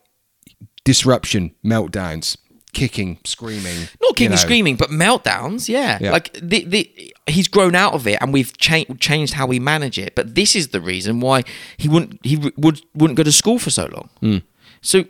disruption, 0.85 1.55
meltdowns, 1.65 2.37
kicking, 2.75 3.19
screaming? 3.25 3.77
Not 3.77 3.89
you 4.01 4.09
kicking, 4.15 4.31
know? 4.31 4.37
screaming, 4.37 4.77
but 4.77 4.91
meltdowns. 4.91 5.69
Yeah, 5.69 5.99
Yeah. 6.01 6.13
like 6.13 6.33
the 6.43 6.65
the 6.65 7.15
he's 7.27 7.49
grown 7.49 7.75
out 7.75 7.95
of 7.95 8.07
it, 8.07 8.19
and 8.21 8.33
we've 8.33 8.57
cha- 8.59 8.85
changed 9.01 9.35
how 9.35 9.47
we 9.47 9.59
manage 9.61 9.99
it. 9.99 10.15
But 10.15 10.35
this 10.35 10.55
is 10.57 10.69
the 10.69 10.81
reason 10.81 11.21
why 11.21 11.43
he 11.77 11.89
wouldn't 11.89 12.19
he 12.25 12.37
would 12.37 12.81
wouldn't 12.95 13.17
go 13.17 13.23
to 13.23 13.33
school 13.33 13.59
for 13.59 13.71
so 13.71 13.87
long. 13.93 14.09
Hmm. 14.21 14.39
So 14.81 15.05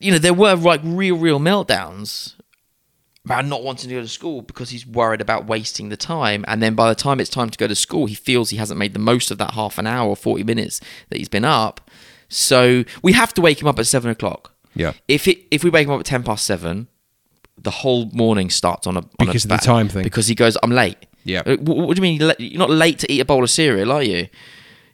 you 0.00 0.12
know 0.12 0.18
there 0.18 0.34
were 0.34 0.54
like 0.54 0.80
real 0.84 1.16
real 1.16 1.40
meltdowns 1.40 2.34
about 3.24 3.44
not 3.44 3.62
wanting 3.62 3.90
to 3.90 3.96
go 3.96 4.00
to 4.00 4.08
school 4.08 4.40
because 4.40 4.70
he's 4.70 4.86
worried 4.86 5.20
about 5.20 5.46
wasting 5.46 5.90
the 5.90 5.96
time. 5.98 6.44
And 6.48 6.62
then 6.62 6.74
by 6.74 6.88
the 6.88 6.94
time 6.94 7.20
it's 7.20 7.28
time 7.28 7.50
to 7.50 7.58
go 7.58 7.66
to 7.66 7.74
school, 7.74 8.06
he 8.06 8.14
feels 8.14 8.48
he 8.50 8.56
hasn't 8.56 8.78
made 8.78 8.94
the 8.94 8.98
most 8.98 9.30
of 9.30 9.36
that 9.36 9.52
half 9.52 9.76
an 9.76 9.86
hour 9.86 10.08
or 10.08 10.16
40 10.16 10.44
minutes 10.44 10.80
that 11.10 11.18
he's 11.18 11.28
been 11.28 11.44
up. 11.44 11.90
So 12.30 12.84
we 13.02 13.12
have 13.12 13.34
to 13.34 13.42
wake 13.42 13.60
him 13.60 13.68
up 13.68 13.78
at 13.78 13.86
seven 13.86 14.10
o'clock. 14.10 14.54
Yeah. 14.74 14.92
If 15.08 15.26
it 15.28 15.38
if 15.50 15.64
we 15.64 15.70
wake 15.70 15.86
him 15.86 15.92
up 15.94 16.00
at 16.00 16.06
10 16.06 16.22
past 16.22 16.44
seven, 16.44 16.88
the 17.60 17.70
whole 17.70 18.06
morning 18.12 18.50
starts 18.50 18.86
on 18.86 18.96
a 18.96 19.00
on 19.00 19.08
Because 19.18 19.44
a 19.44 19.52
of 19.54 19.60
the 19.60 19.66
time 19.66 19.88
thing. 19.88 20.02
Because 20.04 20.26
he 20.28 20.34
goes, 20.34 20.56
I'm 20.62 20.70
late. 20.70 20.98
Yeah. 21.24 21.42
Uh, 21.44 21.56
wh- 21.56 21.68
What, 21.86 21.96
do 21.96 22.02
you 22.06 22.18
mean? 22.18 22.32
you're 22.38 22.58
not 22.58 22.70
late 22.70 22.98
to 23.00 23.12
eat 23.12 23.20
a 23.20 23.24
bowl 23.24 23.42
of 23.42 23.50
cereal, 23.50 23.90
are 23.92 24.02
you? 24.02 24.28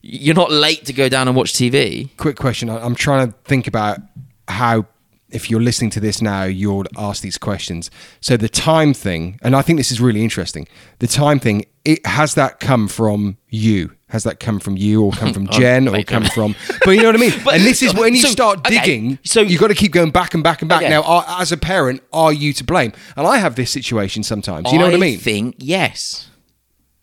you're 0.07 0.35
not 0.35 0.51
late 0.53 0.85
to 0.85 0.93
go 0.93 1.09
down 1.09 1.29
and 1.29 1.35
watch 1.37 1.55
TV. 1.55 2.11
quick 2.19 2.37
question. 2.37 2.69
I'm 2.69 2.95
trying 2.95 3.27
to 3.29 3.35
think 3.45 3.67
about 3.67 4.01
how, 4.49 4.85
if 5.31 5.49
you're 5.51 5.63
listening 5.63 5.89
to 5.93 6.01
this 6.01 6.21
now, 6.21 6.45
you'll 6.45 6.85
ask 6.99 7.23
these 7.23 7.39
questions. 7.39 7.91
So 8.21 8.37
the 8.37 8.51
time 8.51 8.93
thing, 8.93 9.39
and 9.41 9.57
I 9.57 9.63
think 9.63 9.79
this 9.79 9.91
is 9.91 10.03
really 10.03 10.23
interesting. 10.23 10.69
The 10.99 11.07
time 11.07 11.39
thing, 11.41 11.65
it 11.87 12.05
has 12.05 12.35
that 12.35 12.61
come 12.61 12.87
from 12.87 13.39
you? 13.49 13.93
Has 14.15 14.23
that 14.23 14.39
come 14.39 14.61
from 14.61 14.77
you, 14.77 15.03
or 15.03 15.11
come 15.11 15.33
from 15.39 15.49
Jen, 15.49 15.89
or 15.89 16.01
come 16.05 16.23
from? 16.25 16.55
But 16.85 16.93
you 16.93 17.03
know 17.03 17.09
what 17.09 17.17
I 17.17 17.19
mean. 17.19 17.33
But- 17.45 17.55
and 17.55 17.65
this 17.65 17.83
is 17.83 17.93
when 17.95 18.15
you 18.15 18.21
so- 18.23 18.29
start 18.29 18.59
okay, 18.61 18.79
digging. 18.79 19.19
so- 19.25 19.41
you've 19.41 19.61
got 19.61 19.69
to 19.69 19.75
keep 19.75 19.91
going 19.91 20.13
back 20.13 20.35
and 20.35 20.43
back 20.45 20.63
and 20.63 20.69
back. 20.69 20.83
Okay. 20.83 20.89
Now, 20.91 21.03
are, 21.03 21.25
as 21.41 21.51
a 21.51 21.57
parent, 21.57 22.01
are 22.13 22.33
you 22.33 22.53
to 22.53 22.63
blame? 22.65 22.93
And 23.17 23.27
I 23.27 23.39
have 23.39 23.57
this 23.57 23.73
situation 23.73 24.23
sometimes. 24.23 24.71
You 24.73 24.79
know 24.79 24.85
what 24.87 24.95
I 24.95 24.99
mean? 24.99 25.19
I 25.19 25.21
think 25.21 25.57
yes. 25.59 26.31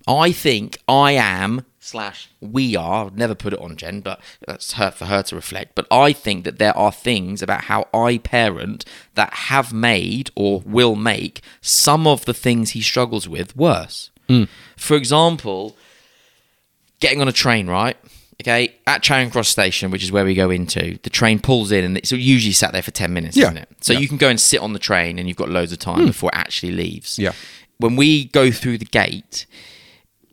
I 0.08 0.32
think 0.32 0.78
I 0.88 1.12
am 1.12 1.65
slash 1.80 2.30
we 2.39 2.76
are. 2.78 3.08
I'd 3.08 3.17
never 3.17 3.36
put 3.36 3.52
it 3.54 3.60
on 3.60 3.76
Jen, 3.76 4.00
but 4.00 4.21
that's 4.47 4.74
her 4.74 4.89
for 4.89 5.06
her 5.06 5.21
to 5.24 5.36
reflect. 5.36 5.76
But 5.76 5.88
I 5.91 6.13
think 6.13 6.45
that 6.45 6.60
there 6.60 6.76
are 6.78 6.91
things 6.93 7.41
about 7.41 7.65
how 7.65 7.88
I 7.93 8.19
parent 8.19 8.86
that 9.15 9.34
have 9.52 9.74
made 9.74 10.32
or 10.36 10.62
will 10.65 10.95
make 10.95 11.41
some 11.60 12.08
of 12.08 12.24
the 12.24 12.34
things 12.34 12.69
he 12.71 12.82
struggles 12.82 13.28
with 13.28 13.54
worse. 13.56 14.12
Hmm. 14.30 14.45
For 14.78 14.95
example, 14.95 15.76
getting 17.02 17.20
on 17.22 17.28
a 17.28 17.32
train, 17.34 17.68
right? 17.68 17.98
Okay, 18.42 18.74
at 18.88 19.04
Charing 19.04 19.30
Cross 19.30 19.50
Station, 19.50 19.92
which 19.92 20.02
is 20.04 20.12
where 20.12 20.26
we 20.26 20.34
go 20.34 20.50
into, 20.50 20.98
the 21.04 21.10
train 21.12 21.38
pulls 21.40 21.72
in 21.72 21.84
and 21.84 21.96
it's 21.98 22.12
usually 22.12 22.54
sat 22.54 22.72
there 22.72 22.82
for 22.82 22.90
10 22.90 23.14
minutes, 23.14 23.38
Yeah. 23.38 23.46
isn't 23.46 23.58
it? 23.58 23.70
So 23.82 23.94
Yeah. 23.94 24.00
you 24.00 24.08
can 24.08 24.18
go 24.18 24.30
and 24.30 24.40
sit 24.40 24.62
on 24.62 24.74
the 24.74 24.80
train 24.80 25.20
and 25.20 25.28
you've 25.28 25.38
got 25.38 25.50
loads 25.50 25.72
of 25.72 25.78
time 25.78 26.08
before 26.08 26.32
it 26.34 26.38
actually 26.38 26.72
leaves. 26.72 27.20
Yeah. 27.20 27.34
When 27.78 27.96
we 27.96 28.26
go 28.26 28.50
through 28.50 28.80
the 28.80 28.86
gate, 28.86 29.46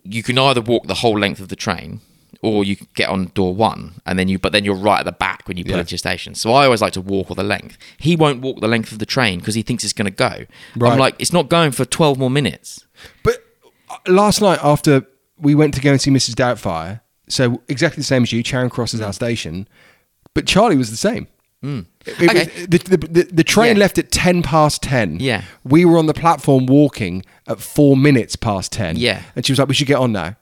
you 0.05 0.23
can 0.23 0.39
either 0.39 0.63
walk 0.63 0.87
the 0.87 0.95
whole 0.95 1.19
length 1.19 1.41
of 1.41 1.49
the 1.49 1.57
train 1.57 2.01
or 2.41 2.65
you 2.65 2.77
get 2.95 3.09
on 3.11 3.31
door 3.35 3.53
one 3.55 4.01
and 4.07 4.19
then 4.19 4.29
you 4.29 4.39
but 4.39 4.53
then 4.53 4.65
you're 4.65 4.75
right 4.75 5.01
at 5.01 5.05
the 5.05 5.13
back 5.13 5.47
when 5.49 5.57
you 5.59 5.65
pull 5.65 5.73
Yeah. 5.75 5.81
into 5.81 5.91
your 5.93 5.99
station 5.99 6.35
so 6.37 6.53
i 6.53 6.65
always 6.67 6.81
like 6.81 6.93
to 6.93 7.01
walk 7.01 7.31
all 7.31 7.35
the 7.35 7.43
length 7.43 7.77
he 7.99 8.15
won't 8.15 8.41
walk 8.41 8.61
the 8.61 8.69
length 8.69 8.93
of 8.93 9.01
the 9.01 9.07
train 9.07 9.41
because 9.41 9.57
he 9.57 9.63
thinks 9.63 9.83
it's 9.83 9.93
going 9.93 10.05
to 10.07 10.11
go 10.13 10.45
Right. 10.77 10.93
i'm 10.93 10.99
like 11.01 11.17
it's 11.19 11.33
not 11.33 11.49
going 11.49 11.73
for 11.73 11.85
12 11.85 12.17
more 12.17 12.31
minutes 12.31 12.85
But 13.25 13.43
uh, 13.91 13.97
last 14.07 14.41
night 14.41 14.61
after 14.63 15.05
we 15.41 15.55
went 15.55 15.75
to 15.75 15.81
go 15.81 15.91
and 15.93 16.01
see 16.01 16.11
Mrs. 16.11 16.35
Doubtfire, 16.35 17.01
so 17.29 17.63
exactly 17.69 18.01
the 18.01 18.05
same 18.05 18.23
as 18.23 18.33
you, 18.33 18.43
Charing 18.43 18.71
Cross 18.71 18.95
is 18.95 19.01
our 19.01 19.13
station, 19.13 19.69
but 20.35 20.47
Charlie 20.47 20.77
was 20.77 20.91
the 20.91 20.97
same. 20.97 21.27
It- 21.63 21.67
it 21.67 21.67
Hmm. 21.67 21.81
Okay. 22.25 22.45
was- 22.57 22.67
the, 22.69 22.79
the, 22.79 22.97
the, 22.97 23.23
the 23.33 23.45
train 23.45 23.77
Yeah. 23.77 23.81
left 23.81 23.99
at 23.99 24.13
10 24.13 24.43
past 24.43 24.83
10. 24.83 25.19
Yeah. 25.21 25.43
We 25.65 25.85
were 25.85 25.99
on 25.99 26.07
the 26.07 26.15
platform 26.15 26.67
walking 26.67 27.25
at 27.49 27.61
four 27.61 27.97
minutes 27.97 28.37
past 28.37 28.71
10. 28.73 28.97
Yeah. 28.97 29.23
And 29.35 29.45
she 29.45 29.51
was 29.53 29.59
like, 29.59 29.67
we 29.69 29.75
should 29.75 29.89
get 29.89 29.99
on 29.99 30.13
now. 30.13 30.37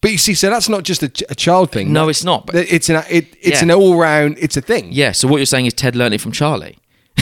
But 0.00 0.10
you 0.12 0.18
see, 0.18 0.34
so 0.34 0.48
that's 0.50 0.68
not 0.70 0.82
just 0.82 1.02
a, 1.02 1.12
a 1.28 1.34
child 1.34 1.70
thing. 1.72 1.92
No, 1.92 2.08
it's 2.08 2.24
not, 2.24 2.46
but- 2.46 2.56
It's 2.56 2.88
an 2.88 3.04
it, 3.10 3.36
it's 3.40 3.58
Yeah. 3.58 3.64
an 3.64 3.70
all 3.72 3.96
round. 3.96 4.36
It's 4.40 4.56
a 4.56 4.60
thing. 4.62 4.88
yeah 4.92 5.12
so 5.12 5.28
what 5.28 5.36
you're 5.36 5.46
saying 5.46 5.66
is 5.66 5.74
ted 5.74 5.94
learned 5.94 6.14
it 6.14 6.20
from 6.20 6.32
charlie 6.32 6.78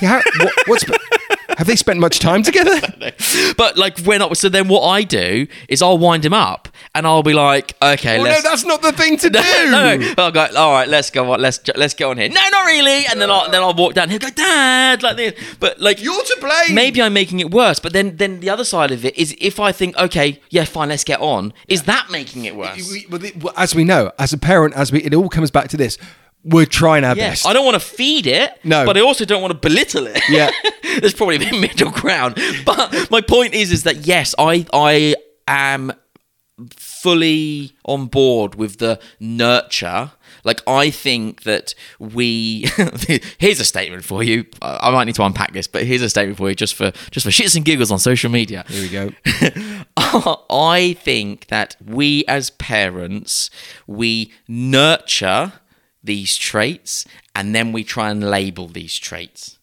Yeah, 0.00 0.22
what, 0.38 0.52
what's 0.66 0.84
have 1.62 1.68
they 1.68 1.76
spent 1.76 2.00
much 2.00 2.18
time 2.18 2.42
together? 2.42 2.80
but 3.56 3.78
like 3.78 4.00
when 4.00 4.20
I, 4.20 4.32
so 4.32 4.48
then 4.48 4.66
what 4.66 4.82
i 4.88 5.04
do 5.04 5.46
is 5.68 5.80
i'll 5.80 5.96
wind 5.96 6.24
him 6.24 6.34
up 6.34 6.68
and 6.92 7.06
i'll 7.06 7.22
be 7.22 7.34
like 7.34 7.76
okay 7.80 8.16
Well, 8.18 8.24
no, 8.26 8.30
let's 8.32 8.42
that's 8.42 8.64
not 8.64 8.82
the 8.82 8.90
thing 8.90 9.16
to 9.18 9.30
do. 9.38 9.38
no, 9.70 9.96
no. 9.96 10.14
I'll 10.18 10.32
go. 10.32 10.46
All 10.56 10.72
right, 10.72 10.88
let's 10.88 11.10
go 11.10 11.32
on. 11.32 11.40
Let's 11.40 11.60
let's 11.76 11.94
get 11.94 12.06
on 12.06 12.18
here. 12.18 12.28
No, 12.28 12.40
not 12.50 12.66
really. 12.66 13.06
And 13.06 13.20
then 13.20 13.30
I'll 13.30 13.48
then 13.50 13.62
I'll 13.62 13.74
walk 13.74 13.94
down. 13.94 14.10
He'll 14.10 14.18
go, 14.18 14.30
Dad, 14.30 15.02
like 15.02 15.16
this. 15.16 15.34
But 15.60 15.80
like 15.80 16.02
You're 16.02 16.22
to 16.22 16.36
blame. 16.40 16.74
Maybe 16.74 17.00
I'm 17.00 17.12
making 17.12 17.38
it 17.40 17.50
worse. 17.52 17.78
But 17.78 17.92
then 17.92 18.16
then 18.16 18.40
the 18.40 18.50
other 18.50 18.64
side 18.64 18.90
of 18.90 19.04
it 19.04 19.16
is 19.16 19.34
if 19.40 19.60
I 19.60 19.70
think, 19.72 19.96
okay, 19.96 20.40
yeah, 20.50 20.64
fine, 20.64 20.88
let's 20.88 21.04
get 21.04 21.20
on. 21.20 21.52
Is 21.68 21.84
that 21.84 22.10
making 22.10 22.44
it 22.44 22.56
worse? 22.56 22.90
We- 22.90 23.06
well, 23.08 23.18
the- 23.20 23.32
well, 23.40 23.54
as 23.56 23.74
we 23.74 23.84
know, 23.84 24.10
as 24.18 24.32
a 24.32 24.38
parent, 24.38 24.74
as 24.74 24.90
we, 24.92 25.00
it 25.02 25.14
all 25.14 25.28
comes 25.28 25.50
back 25.50 25.68
to 25.68 25.76
this. 25.76 25.96
We're 26.44 26.66
trying 26.66 27.04
our 27.04 27.14
Yes, 27.16 27.42
best. 27.42 27.46
I 27.46 27.52
don't 27.52 27.64
want 27.64 27.74
to 27.74 27.86
feed 27.86 28.26
it, 28.26 28.58
No. 28.64 28.84
but 28.84 28.96
I 28.96 29.00
also 29.00 29.24
don't 29.24 29.40
want 29.42 29.52
to 29.52 29.58
belittle 29.68 30.06
it. 30.08 30.20
Yeah. 30.28 30.50
there's 31.00 31.14
probably 31.14 31.36
a 31.36 31.52
middle 31.60 31.90
ground. 31.90 32.36
But 32.66 33.10
my 33.10 33.20
point 33.20 33.54
is, 33.54 33.70
is 33.70 33.84
that 33.84 34.06
yes, 34.06 34.34
I 34.38 34.66
I 34.72 35.14
am 35.46 35.92
fully 36.76 37.72
on 37.84 38.06
board 38.06 38.54
with 38.56 38.78
the 38.78 39.00
nurture. 39.18 40.12
Like 40.44 40.60
I 40.66 40.90
think 40.90 41.42
that 41.44 41.74
we 41.98 42.68
here's 43.38 43.60
a 43.60 43.64
statement 43.64 44.04
for 44.04 44.22
you. 44.22 44.44
I 44.60 44.88
I 44.88 44.90
might 44.90 45.04
need 45.04 45.14
to 45.16 45.24
unpack 45.24 45.52
this, 45.52 45.66
but 45.68 45.84
here's 45.84 46.02
a 46.02 46.10
statement 46.10 46.38
for 46.38 46.48
you 46.48 46.54
just 46.54 46.74
for 46.74 46.90
just 47.10 47.24
for 47.24 47.30
shits 47.30 47.54
and 47.56 47.64
giggles 47.64 47.90
on 47.90 47.98
social 47.98 48.30
media. 48.30 48.64
Here 48.68 48.82
we 48.82 48.88
go. 48.88 49.10
I 50.50 50.96
think 51.00 51.46
that 51.46 51.76
we 51.84 52.24
as 52.26 52.50
parents, 52.50 53.50
we 53.86 54.32
nurture 54.48 55.52
these 56.02 56.36
traits 56.36 57.04
and 57.34 57.54
then 57.54 57.72
we 57.72 57.84
try 57.84 58.10
and 58.10 58.28
label 58.28 58.68
these 58.68 58.98
traits. 58.98 59.58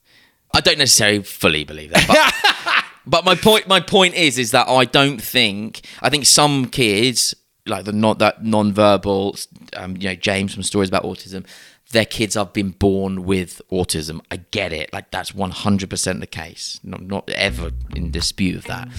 I 0.54 0.62
don't 0.62 0.78
necessarily 0.78 1.24
fully 1.24 1.64
believe 1.64 1.92
that. 1.92 2.08
But, 2.08 2.86
but 3.06 3.26
my 3.26 3.36
point 3.36 3.68
my 3.68 3.80
point 3.80 4.16
is 4.16 4.38
is 4.38 4.52
that 4.52 4.68
I 4.68 4.86
don't 4.86 5.22
think 5.22 5.82
I 6.02 6.10
think 6.10 6.26
some 6.26 6.66
kids 6.66 7.36
like 7.66 7.86
the 7.86 7.92
not 7.92 8.20
that 8.20 8.44
non-verbal 8.44 9.36
um, 9.76 9.96
you 9.98 10.10
know 10.10 10.16
James 10.16 10.54
from 10.54 10.64
stories 10.64 10.90
about 10.90 11.04
autism 11.04 11.46
their 11.92 12.06
kids 12.06 12.36
have 12.36 12.54
been 12.54 12.70
born 12.70 13.26
with 13.26 13.62
autism. 13.72 14.22
I 14.30 14.38
get 14.38 14.72
it. 14.72 14.94
Like 14.94 15.10
that's 15.10 15.32
100% 15.32 16.20
the 16.20 16.28
case. 16.28 16.80
Not, 16.84 17.02
not 17.02 17.30
ever 17.32 17.72
in 17.96 18.12
dispute 18.12 18.56
of 18.56 18.66
that. 18.66 18.90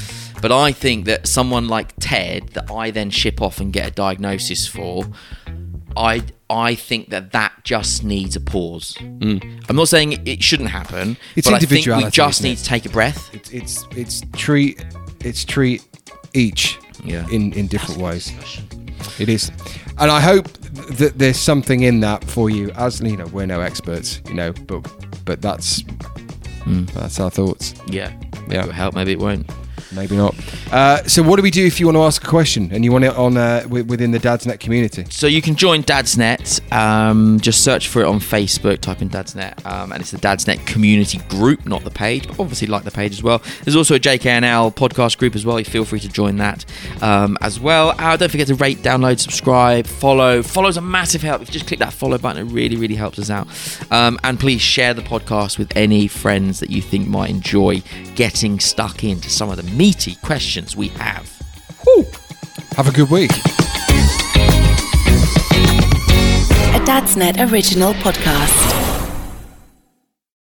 But 0.43 0.51
I 0.51 0.73
think 0.73 1.05
that 1.05 1.29
someone 1.29 1.69
like 1.69 1.93
Ted 2.01 2.49
that 2.51 2.71
I 2.71 2.91
then 2.91 3.11
ship 3.11 3.41
off 3.41 3.61
and 3.61 3.73
get 3.73 3.89
a 3.89 3.91
diagnosis 3.93 4.67
for, 4.67 5.05
I 5.97 6.23
I 6.49 6.75
think 6.75 7.11
that 7.11 7.33
that 7.33 7.53
just 7.63 8.03
needs 8.05 8.37
a 8.37 8.41
pause. 8.41 8.97
I'm 9.01 9.77
not 9.77 9.89
saying 9.89 10.27
it- 10.27 10.43
shouldn't 10.43 10.71
happen, 10.71 11.17
It's 11.37 11.49
but 11.49 11.55
I 11.63 11.67
think 11.67 11.87
we 11.87 12.11
just 12.11 12.43
need 12.43 12.59
to 12.59 12.65
take 12.65 12.87
a 12.87 12.89
breath. 12.89 13.31
It's 13.33 13.51
it's 13.51 13.85
it's 13.97 14.23
treat 14.33 14.85
it's 15.25 15.45
treat 15.45 15.85
each 16.35 16.79
Yeah. 17.05 17.27
in 17.31 17.53
in 17.53 17.67
different 17.69 18.01
ways. 18.01 18.33
It 19.19 19.29
is, 19.29 19.51
and 19.99 20.11
I 20.11 20.21
hope 20.21 20.49
that 20.99 21.19
there's 21.19 21.39
something 21.39 21.83
in 21.83 22.01
that 22.01 22.25
for 22.25 22.51
you. 22.51 22.71
As 22.73 23.01
you 23.01 23.17
know, 23.17 23.27
we're 23.27 23.47
no 23.47 23.61
experts, 23.61 24.21
you 24.29 24.35
know, 24.35 24.53
but 24.67 24.81
but 25.25 25.41
that's 25.41 25.83
hmm. 26.65 26.85
that's 26.95 27.21
our 27.21 27.31
thoughts. 27.31 27.75
Yeah, 27.87 28.13
maybe 28.33 28.55
Yeah. 28.55 28.61
it'll 28.63 28.73
help, 28.73 28.95
maybe 28.95 29.13
it 29.13 29.19
won't. 29.19 29.49
Maybe 29.93 30.17
not. 30.17 30.35
Uh, 30.73 31.03
so, 31.05 31.23
what 31.23 31.37
do 31.37 31.43
we 31.43 31.51
do 31.51 31.67
if 31.67 31.81
you 31.81 31.87
want 31.87 31.97
to 31.97 32.03
ask 32.03 32.23
a 32.23 32.27
question 32.27 32.71
and 32.73 32.85
you 32.85 32.93
want 32.93 33.05
it 33.05 33.15
on 33.17 33.37
uh, 33.37 33.61
wi- 33.63 33.83
within 33.83 34.13
the 34.13 34.19
Dadsnet 34.19 34.61
community? 34.61 35.05
So 35.11 35.27
you 35.27 35.43
can 35.43 35.57
join 35.57 35.83
Dadsnet. 35.83 36.73
Um, 36.73 37.41
just 37.41 37.65
search 37.65 37.89
for 37.89 38.03
it 38.03 38.07
on 38.07 38.21
Facebook. 38.21 38.81
Type 38.81 39.03
in 39.03 39.11
Dadsnet, 39.11 39.65
um, 39.67 39.93
and 39.93 40.01
it's 40.01 40.13
the 40.13 40.19
Dadsnet 40.19 40.65
community 40.67 41.19
group, 41.29 41.67
not 41.67 41.83
the 41.83 41.91
page. 41.91 42.27
But 42.29 42.39
obviously, 42.39 42.69
like 42.69 42.85
the 42.85 42.91
page 42.91 43.13
as 43.13 43.23
well. 43.23 43.43
There's 43.65 43.77
also 43.77 43.97
a 43.97 44.01
JK 44.01 44.27
and 44.27 44.45
Al 44.45 44.71
podcast 44.71 45.19
group 45.19 45.35
as 45.35 45.45
well. 45.45 45.59
You 45.59 45.65
feel 45.65 45.85
free 45.85 46.01
to 46.01 46.09
join 46.09 46.37
that 46.37 46.65
um, 47.03 47.37
as 47.41 47.59
well. 47.59 47.95
Uh, 47.99 48.17
don't 48.17 48.31
forget 48.31 48.47
to 48.49 48.55
rate, 48.55 48.79
download, 48.79 49.19
subscribe, 49.19 49.87
follow. 49.87 50.43
Follow's 50.43 50.77
a 50.77 50.81
massive 50.81 51.23
help. 51.23 51.43
If 51.43 51.49
you 51.49 51.53
just 51.55 51.67
click 51.67 51.81
that 51.81 51.93
follow 51.93 52.19
button, 52.19 52.47
it 52.47 52.53
really, 52.53 52.77
really 52.77 52.95
helps 52.95 53.19
us 53.19 53.31
out. 53.31 53.49
Um, 53.91 54.19
and 54.23 54.39
please 54.39 54.61
share 54.61 54.95
the 54.95 55.03
podcast 55.03 55.59
with 55.59 55.73
any 55.77 56.07
friends 56.07 56.61
that 56.61 56.71
you 56.71 56.81
think 56.81 57.09
might 57.09 57.31
enjoy 57.31 57.83
getting 58.15 58.61
stuck 58.61 59.03
into 59.03 59.29
some 59.31 59.51
of 59.51 59.57
the 59.57 59.63
meaty 59.81 60.15
questions 60.17 60.77
we 60.77 60.89
have. 60.89 61.27
Have 62.77 62.87
a 62.87 62.93
good 62.93 63.11
week. 63.11 63.31
A 66.77 66.81
Dadsnet 66.85 67.51
original 67.51 67.95
podcast. 67.95 68.80